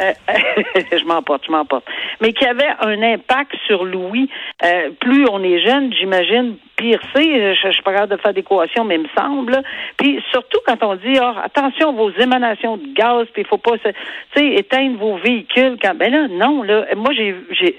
Euh, 0.00 0.12
je 0.92 1.04
m'emporte, 1.04 1.44
je 1.46 1.52
m'emporte. 1.52 1.84
Mais 2.20 2.32
qui 2.32 2.44
avait 2.44 2.68
un 2.80 3.02
impact 3.02 3.52
sur 3.66 3.84
Louis. 3.84 4.28
Euh, 4.64 4.90
plus 5.00 5.26
on 5.30 5.42
est 5.42 5.64
jeune, 5.64 5.92
j'imagine, 5.94 6.56
pire 6.76 7.00
c'est. 7.14 7.54
Je, 7.54 7.70
suis 7.70 7.82
pas 7.82 7.92
capable 7.92 8.16
de 8.16 8.20
faire 8.20 8.34
d'équation, 8.34 8.84
mais 8.84 8.96
il 8.96 9.02
me 9.02 9.08
semble. 9.16 9.62
Puis 9.96 10.22
surtout 10.30 10.58
quand 10.66 10.82
on 10.82 10.94
dit, 10.96 11.18
oh, 11.20 11.32
attention 11.42 11.92
vos 11.92 12.10
émanations 12.12 12.76
de 12.76 12.94
gaz, 12.94 13.26
puis 13.32 13.42
il 13.42 13.48
faut 13.48 13.58
pas, 13.58 13.78
tu 13.78 13.92
sais, 14.36 14.46
éteindre 14.54 14.98
vos 14.98 15.16
véhicules. 15.16 15.76
Quand, 15.80 15.94
ben 15.94 16.10
là, 16.10 16.28
non, 16.28 16.62
là, 16.62 16.86
moi 16.96 17.12
j'ai 17.14 17.34
j'ai 17.50 17.76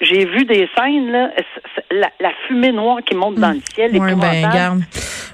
j'ai 0.00 0.24
vu 0.24 0.44
des 0.44 0.68
scènes 0.76 1.10
là, 1.10 1.30
la, 1.90 2.10
la, 2.20 2.30
fumée 2.46 2.72
noire 2.72 2.98
qui 3.04 3.14
monte 3.14 3.36
dans 3.36 3.50
le 3.50 3.60
ciel. 3.74 3.96
Ouais, 3.96 4.14
ben, 4.14 4.42
garde. 4.52 4.80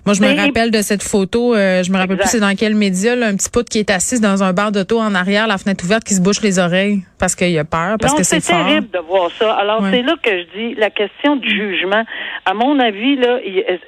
Moi, 0.06 0.12
je 0.12 0.20
me 0.20 0.36
rappelle 0.36 0.70
de 0.70 0.82
cette 0.82 1.02
photo. 1.02 1.54
Euh, 1.54 1.82
je 1.82 1.90
me 1.90 1.96
rappelle 1.96 2.18
plus 2.18 2.28
c'est 2.28 2.40
dans 2.40 2.54
quel 2.54 2.74
média, 2.74 3.16
là, 3.16 3.28
un 3.28 3.36
petit 3.36 3.48
pote 3.48 3.70
qui 3.70 3.78
est 3.78 3.90
assis 3.90 4.20
dans 4.20 4.42
un 4.42 4.52
bar 4.52 4.70
d'auto 4.70 5.00
en 5.00 5.14
arrière, 5.14 5.46
la 5.46 5.56
fenêtre 5.56 5.82
ouverte, 5.84 6.04
qui 6.04 6.14
se 6.14 6.20
bouche 6.20 6.42
les 6.42 6.58
oreilles 6.58 7.04
parce 7.18 7.34
qu'il 7.34 7.58
a 7.58 7.64
peur, 7.64 7.96
parce 7.98 8.14
que. 8.14 8.22
C'est 8.22 8.40
terrible 8.40 8.88
de 8.90 8.98
voir 8.98 9.30
ça. 9.30 9.54
Alors, 9.54 9.82
c'est 9.90 10.02
là 10.02 10.14
que 10.22 10.30
je 10.30 10.58
dis 10.58 10.74
la 10.74 10.90
question 10.90 11.36
du 11.36 11.48
jugement. 11.48 12.04
À 12.44 12.52
mon 12.52 12.78
avis, 12.84 13.16
là, 13.16 13.38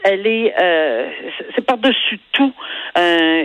elle 0.04 0.26
est, 0.26 0.54
euh, 0.60 1.08
c'est 1.54 1.64
par-dessus 1.64 2.20
tout. 2.32 2.52
Euh, 2.98 3.42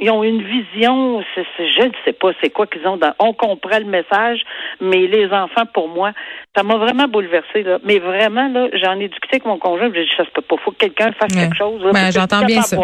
ils, 0.00 0.10
ont, 0.10 0.22
une 0.22 0.42
vision. 0.42 1.22
je 1.58 1.84
ne 1.84 1.92
sais 2.04 2.12
pas 2.12 2.30
c'est 2.42 2.50
quoi 2.50 2.66
qu'ils 2.66 2.86
ont. 2.86 2.96
Dans, 2.96 3.12
on 3.18 3.32
comprend 3.32 3.78
le 3.78 3.86
message, 3.86 4.40
mais 4.80 5.06
les 5.06 5.26
enfants, 5.26 5.64
pour 5.72 5.88
moi, 5.88 6.12
ça 6.54 6.62
m'a 6.62 6.76
vraiment 6.76 7.08
bouleversé. 7.08 7.62
Là. 7.62 7.78
Mais 7.84 7.98
vraiment, 7.98 8.48
là, 8.48 8.68
j'en 8.74 8.98
ai 9.00 9.08
discuté 9.08 9.36
avec 9.36 9.46
mon 9.46 9.58
conjoint. 9.58 9.90
J'ai 9.94 10.04
dit, 10.04 10.10
ça 10.16 10.24
se 10.24 10.30
peut 10.30 10.42
pas. 10.42 10.56
Faut 10.64 10.72
que 10.72 10.76
quelqu'un 10.78 11.12
fasse 11.12 11.32
quelque 11.32 11.56
chose. 11.56 11.82
Ben, 11.92 12.10
j'entends 12.10 12.44
bien 12.44 12.62
ça. 12.62 12.76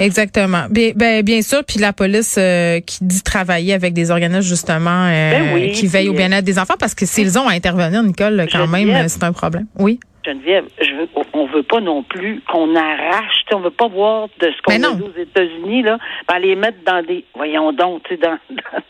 Exactement. 0.00 0.66
Bien, 0.70 0.92
ben, 0.94 1.22
bien 1.22 1.42
sûr. 1.42 1.62
Puis 1.66 1.78
la 1.78 1.92
police 1.92 2.36
euh, 2.38 2.80
qui 2.80 2.98
dit 3.02 3.22
travailler 3.22 3.74
avec 3.74 3.92
des 3.92 4.10
organismes 4.10 4.48
justement 4.48 5.06
euh, 5.06 5.54
ben 5.54 5.70
qui 5.72 5.86
veillent 5.86 6.08
au 6.08 6.14
bien-être 6.14 6.44
des 6.44 6.58
enfants, 6.58 6.74
parce 6.78 6.94
que 6.94 7.06
s'ils 7.06 7.38
ont 7.38 7.48
à 7.48 7.52
intervenir, 7.52 8.02
Nicole, 8.02 8.46
quand 8.50 8.66
même, 8.66 9.08
c'est 9.08 9.24
un 9.24 9.32
problème. 9.32 9.66
Oui. 9.78 10.00
Geneviève, 10.26 10.64
je 10.80 10.92
veux, 10.94 11.08
on 11.32 11.46
veut 11.46 11.62
pas 11.62 11.80
non 11.80 12.02
plus 12.02 12.42
qu'on 12.50 12.74
arrache, 12.74 13.44
on 13.52 13.60
veut 13.60 13.70
pas 13.70 13.88
voir 13.88 14.28
de 14.40 14.48
ce 14.50 14.62
qu'on 14.62 14.82
a 14.82 14.90
aux 14.90 15.18
États-Unis 15.18 15.82
là, 15.82 15.98
ben 16.28 16.38
les 16.38 16.56
mettre 16.56 16.78
dans 16.84 17.02
des, 17.06 17.24
voyons 17.34 17.72
donc, 17.72 18.02
tu 18.04 18.14
sais, 18.14 18.20
dans, 18.20 18.38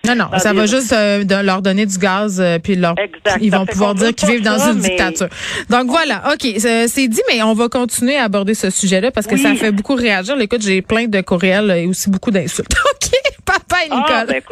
Non, 0.07 0.25
non, 0.25 0.39
ça 0.39 0.53
va 0.53 0.67
juste 0.67 0.93
euh, 0.93 1.25
leur 1.43 1.63
donner 1.63 1.87
du 1.87 1.99
gaz, 1.99 2.41
euh, 2.41 2.59
puis 2.59 2.75
leur, 2.75 2.95
ils 3.41 3.51
vont 3.51 3.67
pouvoir 3.67 3.95
dire 3.95 4.15
qu'ils 4.15 4.29
vivent 4.29 4.43
dans 4.43 4.59
une 4.59 4.79
dictature. 4.79 5.29
Donc 5.71 5.87
voilà, 5.87 6.23
ok, 6.33 6.47
c'est 6.59 7.09
dit, 7.09 7.23
mais 7.29 7.43
on 7.43 7.55
va 7.55 7.69
continuer 7.69 8.17
à 8.17 8.25
aborder 8.25 8.55
ce 8.55 8.71
sujet-là 8.71 9.11
parce 9.11 9.27
que 9.27 9.37
ça 9.37 9.55
fait 9.55 9.73
beaucoup 9.73 9.95
réagir. 9.95 10.39
Écoute, 10.41 10.63
j'ai 10.63 10.83
plein 10.83 11.07
de 11.07 11.21
courriels 11.21 11.71
et 11.71 11.87
aussi 11.87 12.11
beaucoup 12.11 12.31
d'insultes. 12.31 12.75
ok, 12.95 13.11
papa 13.45 13.77
et 13.85 13.89
ah, 13.91 13.97
Nicole. 13.97 14.43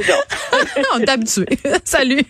Ah, 0.52 0.56
ben, 0.76 0.84
on 0.94 0.98
est 1.00 1.08
habitués. 1.08 1.58
Salut. 1.84 2.22